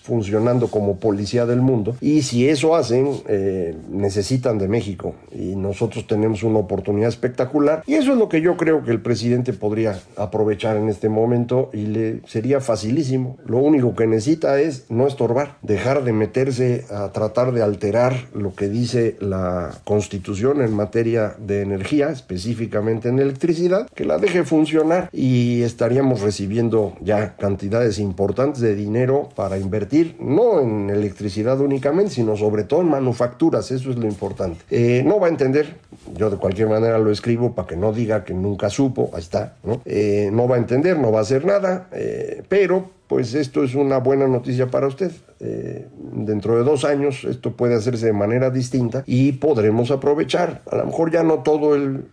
funcionando 0.08 0.68
como 0.68 0.96
policía 0.96 1.44
del 1.44 1.60
mundo. 1.60 1.96
Y 2.00 2.22
si 2.22 2.48
eso 2.48 2.74
hacen, 2.74 3.10
eh, 3.28 3.76
necesitan 3.90 4.58
de 4.58 4.66
México. 4.66 5.14
Y 5.30 5.54
nosotros 5.54 6.06
tenemos 6.06 6.42
una 6.42 6.58
oportunidad 6.58 7.10
espectacular. 7.10 7.82
Y 7.86 7.94
eso 7.94 8.12
es 8.12 8.18
lo 8.18 8.30
que 8.30 8.40
yo 8.40 8.56
creo 8.56 8.82
que 8.82 8.90
el 8.90 9.02
presidente 9.02 9.52
podría 9.52 10.00
aprovechar 10.16 10.78
en 10.78 10.88
este 10.88 11.10
momento 11.10 11.68
y 11.74 11.86
le 11.86 12.20
sería 12.26 12.60
facilísimo. 12.60 13.36
Lo 13.46 13.58
único 13.58 13.94
que 13.94 14.06
necesita 14.06 14.58
es 14.60 14.86
no 14.88 15.06
estorbar, 15.06 15.58
dejar 15.62 16.04
de 16.04 16.12
meterse 16.14 16.86
a 16.90 17.12
tratar 17.12 17.52
de 17.52 17.62
alterar 17.62 18.14
lo 18.34 18.54
que 18.54 18.68
dice 18.68 19.16
la 19.20 19.72
Constitución 19.84 20.62
en 20.62 20.72
materia 20.72 21.34
de 21.38 21.60
energía, 21.62 22.08
específicamente 22.08 23.08
en 23.10 23.18
electricidad, 23.18 23.88
que 23.94 24.04
la 24.04 24.18
deje 24.18 24.44
funcionar 24.44 25.10
y 25.12 25.62
estaríamos 25.62 26.22
recibiendo 26.22 26.94
ya 27.00 27.36
cantidades 27.36 27.98
importantes 27.98 28.62
de 28.62 28.74
dinero 28.74 29.28
para 29.34 29.58
invertir, 29.58 29.97
no 30.20 30.60
en 30.60 30.90
electricidad 30.90 31.60
únicamente, 31.60 32.12
sino 32.12 32.36
sobre 32.36 32.64
todo 32.64 32.80
en 32.82 32.88
manufacturas, 32.88 33.70
eso 33.70 33.90
es 33.90 33.96
lo 33.96 34.06
importante. 34.06 34.64
Eh, 34.70 35.02
no 35.04 35.18
va 35.20 35.26
a 35.26 35.30
entender, 35.30 35.76
yo 36.16 36.30
de 36.30 36.36
cualquier 36.36 36.68
manera 36.68 36.98
lo 36.98 37.10
escribo 37.10 37.54
para 37.54 37.68
que 37.68 37.76
no 37.76 37.92
diga 37.92 38.24
que 38.24 38.34
nunca 38.34 38.70
supo, 38.70 39.10
ahí 39.12 39.20
está, 39.20 39.56
¿no? 39.64 39.80
Eh, 39.84 40.30
no 40.32 40.48
va 40.48 40.56
a 40.56 40.58
entender, 40.58 40.98
no 40.98 41.12
va 41.12 41.20
a 41.20 41.22
hacer 41.22 41.44
nada, 41.44 41.88
eh, 41.92 42.42
pero 42.48 42.97
pues 43.08 43.34
esto 43.34 43.64
es 43.64 43.74
una 43.74 43.98
buena 43.98 44.28
noticia 44.28 44.68
para 44.68 44.86
usted. 44.86 45.10
Eh, 45.40 45.86
dentro 46.12 46.56
de 46.56 46.64
dos 46.64 46.84
años 46.84 47.22
esto 47.22 47.52
puede 47.52 47.76
hacerse 47.76 48.06
de 48.06 48.12
manera 48.12 48.50
distinta 48.50 49.04
y 49.06 49.32
podremos 49.32 49.92
aprovechar, 49.92 50.62
a 50.68 50.76
lo 50.76 50.86
mejor 50.86 51.12
ya 51.12 51.22
no 51.22 51.44
todo 51.44 51.76
el, 51.76 52.06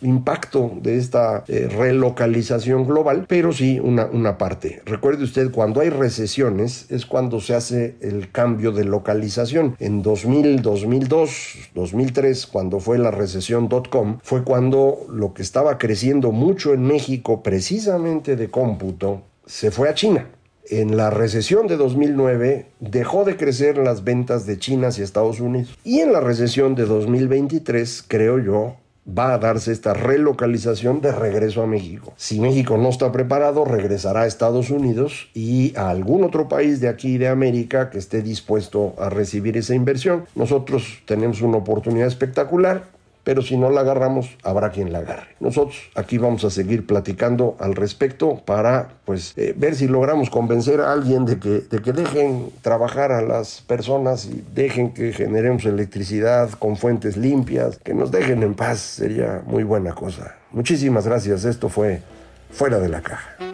impacto 0.00 0.72
de 0.80 0.96
esta 0.96 1.44
eh, 1.48 1.68
relocalización 1.68 2.86
global, 2.86 3.26
pero 3.28 3.52
sí 3.52 3.80
una, 3.80 4.38
parte. 4.38 4.82
Recuerde 4.84 5.24
usted, 5.24 5.50
cuando 5.50 5.80
hay 5.80 5.90
recesiones 5.90 6.86
es 6.90 7.06
cuando 7.06 7.40
se 7.40 7.54
hace 7.54 7.96
el 8.00 8.30
cambio 8.30 8.72
de 8.72 8.84
localización. 8.84 9.76
En 9.80 10.02
2000, 10.02 10.62
2002, 10.62 11.70
2003, 11.74 12.46
cuando 12.46 12.80
fue 12.80 12.98
la 12.98 13.10
recesión 13.10 13.68
.com, 13.68 14.18
fue 14.22 14.44
cuando 14.44 15.06
lo 15.10 15.34
que 15.34 15.42
estaba 15.42 15.78
creciendo 15.78 16.30
mucho 16.32 16.74
en 16.74 16.82
México, 16.82 17.42
precisamente 17.42 18.36
de 18.36 18.50
cómputo, 18.50 19.22
se 19.48 19.70
fue 19.70 19.88
a 19.88 19.94
China. 19.94 20.26
En 20.70 20.98
la 20.98 21.08
recesión 21.08 21.66
de 21.66 21.78
2009 21.78 22.66
dejó 22.80 23.24
de 23.24 23.38
crecer 23.38 23.78
las 23.78 24.04
ventas 24.04 24.44
de 24.44 24.58
China 24.58 24.88
hacia 24.88 25.02
Estados 25.02 25.40
Unidos. 25.40 25.76
Y 25.82 26.00
en 26.00 26.12
la 26.12 26.20
recesión 26.20 26.74
de 26.74 26.84
2023, 26.84 28.04
creo 28.06 28.38
yo, 28.38 28.76
va 29.08 29.32
a 29.32 29.38
darse 29.38 29.72
esta 29.72 29.94
relocalización 29.94 31.00
de 31.00 31.12
regreso 31.12 31.62
a 31.62 31.66
México. 31.66 32.12
Si 32.18 32.38
México 32.38 32.76
no 32.76 32.90
está 32.90 33.10
preparado, 33.10 33.64
regresará 33.64 34.22
a 34.22 34.26
Estados 34.26 34.68
Unidos 34.68 35.30
y 35.32 35.74
a 35.74 35.88
algún 35.88 36.24
otro 36.24 36.48
país 36.48 36.80
de 36.80 36.88
aquí 36.88 37.16
de 37.16 37.28
América 37.28 37.88
que 37.88 37.96
esté 37.96 38.20
dispuesto 38.20 38.94
a 38.98 39.08
recibir 39.08 39.56
esa 39.56 39.74
inversión. 39.74 40.26
Nosotros 40.34 40.98
tenemos 41.06 41.40
una 41.40 41.56
oportunidad 41.56 42.08
espectacular 42.08 42.97
pero 43.28 43.42
si 43.42 43.58
no 43.58 43.68
la 43.68 43.82
agarramos, 43.82 44.38
habrá 44.42 44.70
quien 44.70 44.90
la 44.90 45.00
agarre. 45.00 45.36
Nosotros 45.38 45.90
aquí 45.94 46.16
vamos 46.16 46.46
a 46.46 46.50
seguir 46.50 46.86
platicando 46.86 47.56
al 47.60 47.74
respecto 47.74 48.40
para 48.42 48.88
pues 49.04 49.34
eh, 49.36 49.52
ver 49.54 49.74
si 49.74 49.86
logramos 49.86 50.30
convencer 50.30 50.80
a 50.80 50.94
alguien 50.94 51.26
de 51.26 51.38
que, 51.38 51.60
de 51.60 51.82
que 51.82 51.92
dejen 51.92 52.50
trabajar 52.62 53.12
a 53.12 53.20
las 53.20 53.60
personas 53.60 54.24
y 54.24 54.42
dejen 54.54 54.94
que 54.94 55.12
generemos 55.12 55.66
electricidad 55.66 56.48
con 56.52 56.78
fuentes 56.78 57.18
limpias, 57.18 57.76
que 57.76 57.92
nos 57.92 58.10
dejen 58.10 58.42
en 58.42 58.54
paz, 58.54 58.78
sería 58.78 59.42
muy 59.44 59.62
buena 59.62 59.92
cosa. 59.92 60.36
Muchísimas 60.50 61.06
gracias, 61.06 61.44
esto 61.44 61.68
fue 61.68 62.00
Fuera 62.50 62.78
de 62.78 62.88
la 62.88 63.02
Caja. 63.02 63.47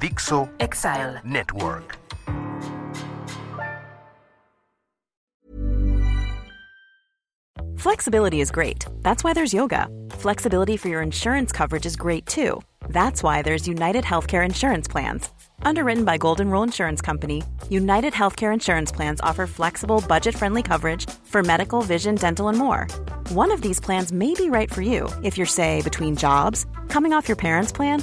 Dixo 0.00 0.48
Exile 0.60 1.20
Network. 1.24 1.96
Flexibility 7.76 8.40
is 8.40 8.52
great. 8.52 8.84
That's 9.02 9.24
why 9.24 9.32
there's 9.32 9.52
yoga. 9.52 9.88
Flexibility 10.10 10.76
for 10.76 10.88
your 10.88 11.02
insurance 11.02 11.50
coverage 11.50 11.84
is 11.84 11.96
great 11.96 12.26
too. 12.26 12.62
That's 12.90 13.24
why 13.24 13.42
there's 13.42 13.66
United 13.66 14.04
Healthcare 14.04 14.44
Insurance 14.44 14.86
Plans. 14.86 15.28
Underwritten 15.62 16.04
by 16.04 16.16
Golden 16.16 16.48
Rule 16.48 16.62
Insurance 16.62 17.00
Company, 17.00 17.42
United 17.68 18.12
Healthcare 18.12 18.54
Insurance 18.54 18.92
Plans 18.92 19.20
offer 19.20 19.48
flexible, 19.48 20.04
budget 20.06 20.36
friendly 20.36 20.62
coverage 20.62 21.10
for 21.24 21.42
medical, 21.42 21.82
vision, 21.82 22.14
dental, 22.14 22.48
and 22.48 22.58
more. 22.58 22.86
One 23.30 23.50
of 23.50 23.62
these 23.62 23.80
plans 23.80 24.12
may 24.12 24.32
be 24.34 24.48
right 24.48 24.72
for 24.72 24.82
you 24.82 25.08
if 25.24 25.36
you're, 25.36 25.46
say, 25.46 25.82
between 25.82 26.14
jobs, 26.14 26.66
coming 26.88 27.12
off 27.12 27.28
your 27.28 27.36
parents' 27.36 27.72
plan, 27.72 28.02